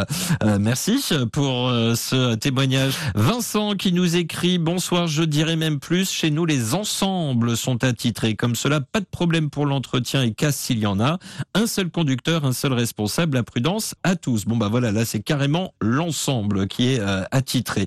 [0.44, 2.94] Euh, merci pour euh, ce témoignage.
[3.16, 6.12] Vincent qui nous écrit bonsoir, je dirais même plus.
[6.12, 8.36] Chez nous, les ensembles sont attitrés.
[8.36, 11.18] Comme cela, pas de problème pour l'entretien et casse s'il y en a.
[11.56, 13.38] Un seul conducteur, un seul responsable.
[13.38, 14.46] La prudence à tous.
[14.46, 17.00] Bon bah voilà, là c'est carrément l'ensemble qui est
[17.32, 17.79] attitré.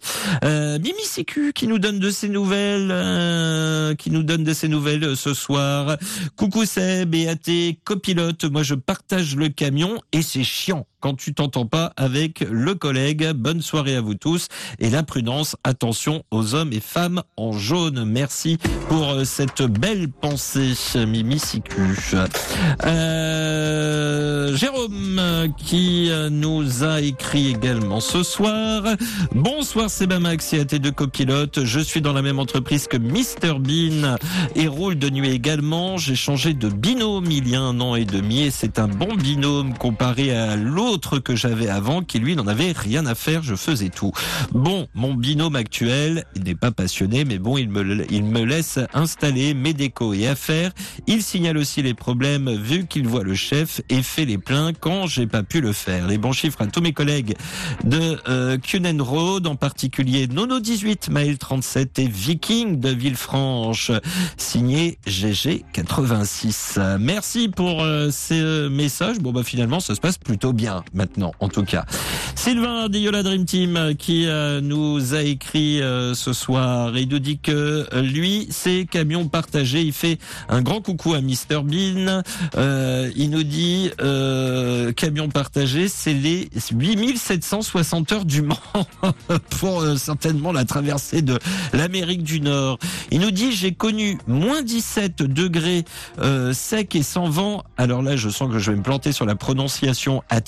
[0.44, 4.68] Euh, Mimi Sécu qui nous donne de ses nouvelles, euh, qui nous donne de ses
[4.68, 5.96] nouvelles euh, ce soir.
[6.36, 8.44] Coucou Seb, BAT, copilote.
[8.44, 13.32] Moi je partage le camion et c'est chiant quand tu t'entends pas avec le collègue.
[13.32, 14.46] Bonne soirée à vous tous
[14.78, 15.56] et la prudence.
[15.64, 18.04] Attention aux hommes et femmes en jaune.
[18.04, 18.56] Merci
[18.88, 21.98] pour euh, cette belle pensée, Mimi Sicu.
[22.84, 25.20] Euh, Jérôme
[25.58, 28.84] qui euh, nous a écrit également ce soir.
[29.34, 31.64] Bonsoir Sebamax et à tes deux copilotes.
[31.64, 34.16] Je suis dans la même entreprise que Mr Bean
[34.54, 35.96] et roule de nuit également.
[35.96, 39.16] J'ai changé de binôme il y a un an et demi et c'est un bon
[39.16, 43.42] binôme comparé à l'autre que j'avais avant qui lui n'en avait rien à faire.
[43.42, 44.12] Je faisais tout.
[44.52, 49.54] Bon, mon binôme actuel, il n'est pas passionné, mais bon, il me, il laisse installer
[49.54, 50.72] mes décos et affaires.
[51.06, 55.06] Il signale aussi les problèmes vu qu'il voit le chef et fait les pleins quand
[55.06, 56.06] j'ai pas pu le faire.
[56.06, 57.34] Les bons chiffres à tous mes collègues
[57.84, 58.58] de euh,
[59.00, 63.90] Road, en particulier Nono 18, Maël 37 et Viking de Villefranche,
[64.36, 66.74] signé GG 86.
[66.78, 69.18] Euh, Merci pour euh, ces messages.
[69.18, 71.84] Bon bah finalement ça se passe plutôt bien maintenant en tout cas.
[72.34, 77.38] Sylvain d'Iola Dream Team qui euh, nous a écrit euh, ce soir il nous dit
[77.38, 79.82] que lui c'est camion partagé.
[79.82, 80.18] Il fait
[80.48, 82.22] un grand coucou à Mr Bean.
[82.56, 88.56] Euh, il nous dit euh, camion partagé, c'est les 8760 heures du Mans
[89.60, 91.38] pour euh, certainement la traversée de
[91.72, 92.78] l'Amérique du Nord.
[93.10, 95.84] Il nous dit j'ai connu moins 17 degrés
[96.20, 97.64] euh, sec et sans vent.
[97.76, 100.40] Alors là, je sens que je vais me planter sur la prononciation à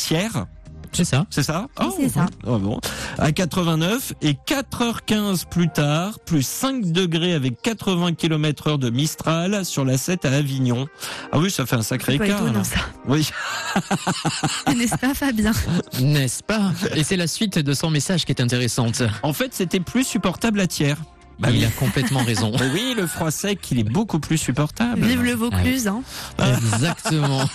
[0.92, 1.26] C'est ça.
[1.28, 2.26] C'est ça Oui, c'est ça.
[2.46, 2.78] oh bon.
[3.18, 9.64] À 89 et 4h15 plus tard, plus 5 degrés avec 80 km heure de Mistral
[9.64, 10.86] sur la 7 à Avignon.
[11.32, 12.42] Ah oui, ça fait un sacré écart.
[12.42, 12.78] étonnant ça.
[13.08, 13.28] Oui.
[14.76, 15.52] N'est-ce pas Fabien
[16.00, 16.70] N'est-ce pas?
[16.94, 19.02] Et c'est la suite de son message qui est intéressante.
[19.24, 20.98] En fait, c'était plus supportable à tiers.
[21.38, 21.64] Bah il oui.
[21.64, 22.52] a complètement raison.
[22.60, 25.04] Mais oui, le froid sec, il est beaucoup plus supportable.
[25.04, 25.88] Vive le Vaucluse.
[25.88, 26.02] Hein.
[26.38, 27.44] Exactement.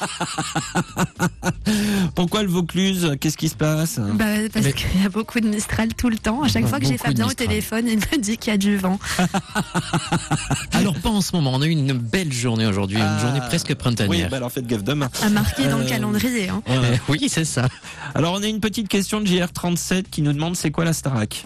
[2.16, 3.16] Pourquoi le Vaucluse?
[3.20, 4.00] Qu'est-ce qui se passe?
[4.00, 6.44] Bah, parce Mais- qu'il y a beaucoup de Mistral tout le temps.
[6.44, 8.78] À chaque fois que j'ai Fabien au téléphone, il me dit qu'il y a du
[8.78, 9.00] vent.
[10.74, 11.52] Alors pas en ce moment.
[11.54, 13.20] On a eu une belle journée aujourd'hui, une Ah.
[13.22, 14.30] journée presque Oui, printanière.
[14.30, 15.10] bah alors faites gaffe demain.
[15.24, 16.50] À marquer dans le Euh, calendrier.
[16.50, 16.62] Hein.
[16.70, 17.68] Euh, oui, c'est ça.
[18.14, 21.46] Alors on a une petite question de JR37 qui nous demande c'est quoi la Starac?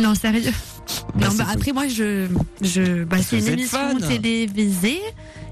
[0.00, 0.52] Non, sérieux.
[1.18, 2.26] Non, bah, après, moi, je.
[2.60, 3.98] je bah, c'est une émission fan.
[4.08, 5.00] télévisée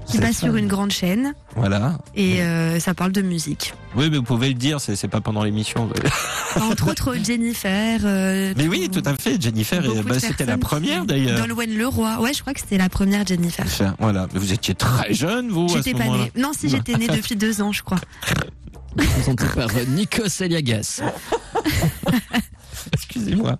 [0.05, 1.97] qui passe sur une grande chaîne Voilà.
[2.13, 3.73] et euh, ça parle de musique.
[3.95, 5.89] Oui, mais vous pouvez le dire, c'est c'est pas pendant l'émission.
[6.61, 8.01] Entre autres, Jennifer.
[8.03, 9.41] euh, Mais oui, tout à fait.
[9.41, 11.39] Jennifer, bah, c'était la première d'ailleurs.
[11.39, 12.19] Nolwenn Leroy.
[12.19, 13.63] Ouais, je crois que c'était la première Jennifer.
[13.65, 14.27] Enfin, Voilà.
[14.33, 16.31] Mais vous étiez très jeune, vous, J'étais pas née.
[16.35, 17.99] Non, si j'étais née depuis deux ans, je crois.
[18.97, 21.01] Présenté par Nikos Aliagas.
[23.15, 23.57] excusez-moi.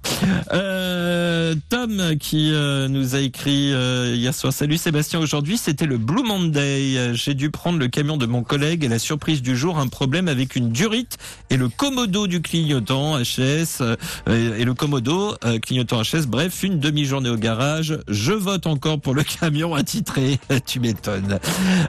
[0.52, 4.52] Euh, Tom qui euh, nous a écrit euh, hier soir.
[4.52, 7.14] Salut Sébastien, aujourd'hui c'était le Blue Monday.
[7.14, 10.28] J'ai dû prendre le camion de mon collègue et la surprise du jour, un problème
[10.28, 11.18] avec une durite
[11.50, 13.84] et le commodo du clignotant HS
[14.28, 16.26] euh, et le commodo euh, clignotant HS.
[16.28, 17.98] Bref, une demi-journée au garage.
[18.08, 20.40] Je vote encore pour le camion attitré.
[20.66, 21.40] tu m'étonnes.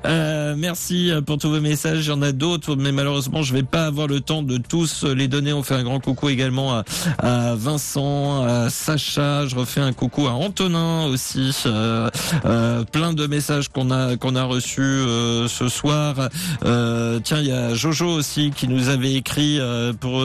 [0.04, 2.06] Euh, merci pour tous vos messages.
[2.06, 5.04] Il y en a d'autres, mais malheureusement, je vais pas avoir le temps de tous
[5.04, 5.52] les donner.
[5.52, 6.84] On fait un grand coucou également à,
[7.18, 9.46] à Vincent, à Sacha.
[9.46, 11.54] Je refais un coucou à Antonin aussi.
[11.66, 12.10] Euh,
[12.44, 16.16] euh, plein de messages qu'on a qu'on a reçus euh, ce soir.
[16.62, 19.60] Tiens, il y a Jojo aussi qui nous avait écrit
[20.00, 20.22] pour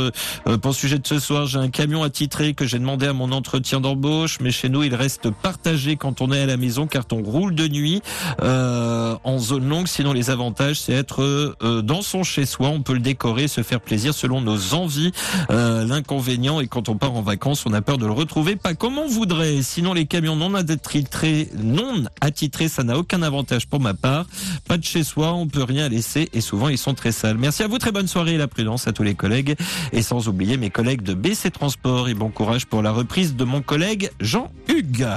[0.61, 1.45] pour le sujet de ce soir.
[1.45, 4.95] J'ai un camion attitré que j'ai demandé à mon entretien d'embauche, mais chez nous, il
[4.95, 8.01] reste partagé quand on est à la maison car on roule de nuit
[8.41, 9.87] en zone longue.
[9.87, 12.69] Sinon, les avantages, c'est être dans son chez-soi.
[12.69, 15.11] On peut le décorer, se faire plaisir selon nos envies.
[15.49, 18.97] L'inconvénient est quand on part en vacances, on a peur de le retrouver pas comme
[18.97, 19.61] on voudrait.
[19.61, 24.25] Sinon, les camions non attitrés, non attitrés, ça n'a aucun avantage pour ma part.
[24.67, 27.37] Pas de chez soi, on peut rien laisser et souvent ils sont très sales.
[27.37, 29.55] Merci à vous, très bonne soirée et la prudence à tous les collègues
[29.91, 33.43] et sans oublier mes collègues de BC Transport et bon courage pour la reprise de
[33.43, 35.07] mon collègue Jean-Hugues.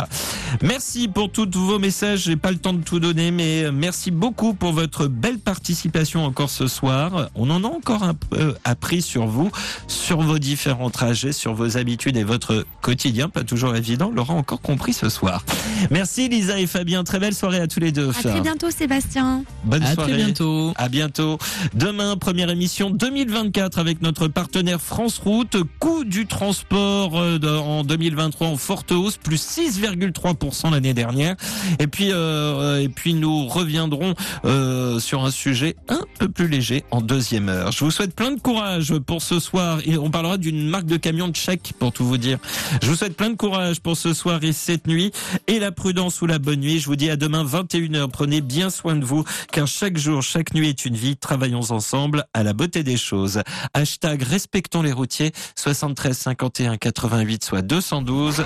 [0.62, 2.24] Merci pour tous vos messages.
[2.24, 6.50] J'ai pas le temps de tout donner, mais merci beaucoup pour votre belle participation encore
[6.50, 7.30] ce soir.
[7.34, 9.50] On en a encore un peu appris sur vous,
[9.86, 13.28] sur vos différents trajets, sur vos habitudes et votre quotidien.
[13.28, 14.10] Pas toujours évident.
[14.14, 15.44] L'aura encore compris ce soir.
[15.90, 17.04] Merci Lisa et Fabien.
[17.04, 18.10] Très belle soirée à tous les deux.
[18.10, 19.44] À très bientôt, Sébastien.
[19.64, 20.12] Bonne À soirée.
[20.12, 20.72] très bientôt.
[20.76, 21.38] À bientôt.
[21.74, 25.56] Demain, première émission 2024 avec notre partenaire France Route.
[25.78, 31.36] Coût du transport euh, en 2023 en forte hausse, plus 6,3% l'année dernière.
[31.78, 34.14] Et puis, euh, et puis nous reviendrons
[34.44, 37.72] euh, sur un sujet un peu plus léger en deuxième heure.
[37.72, 39.78] Je vous souhaite plein de courage pour ce soir.
[39.84, 42.38] Et on parlera d'une marque de camion de chèque pour tout vous dire.
[42.80, 45.10] Je vous souhaite plein de courage pour ce soir et cette nuit
[45.48, 46.78] et la prudence ou la bonne nuit.
[46.78, 48.08] Je vous dis à demain 21h.
[48.08, 51.16] Prenez bien soin de vous car chaque jour, chaque nuit est une vie.
[51.16, 53.42] Travaillons ensemble à la beauté des choses.
[53.74, 58.44] Hashtag respectons les routiers 73 51 88 soit 212.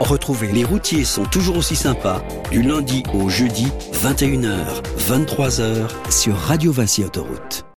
[0.00, 6.70] Retrouvez Les routiers sont toujours aussi sympas du lundi au jeudi 21h, 23h sur Radio
[6.70, 7.64] Vinci Autoroute.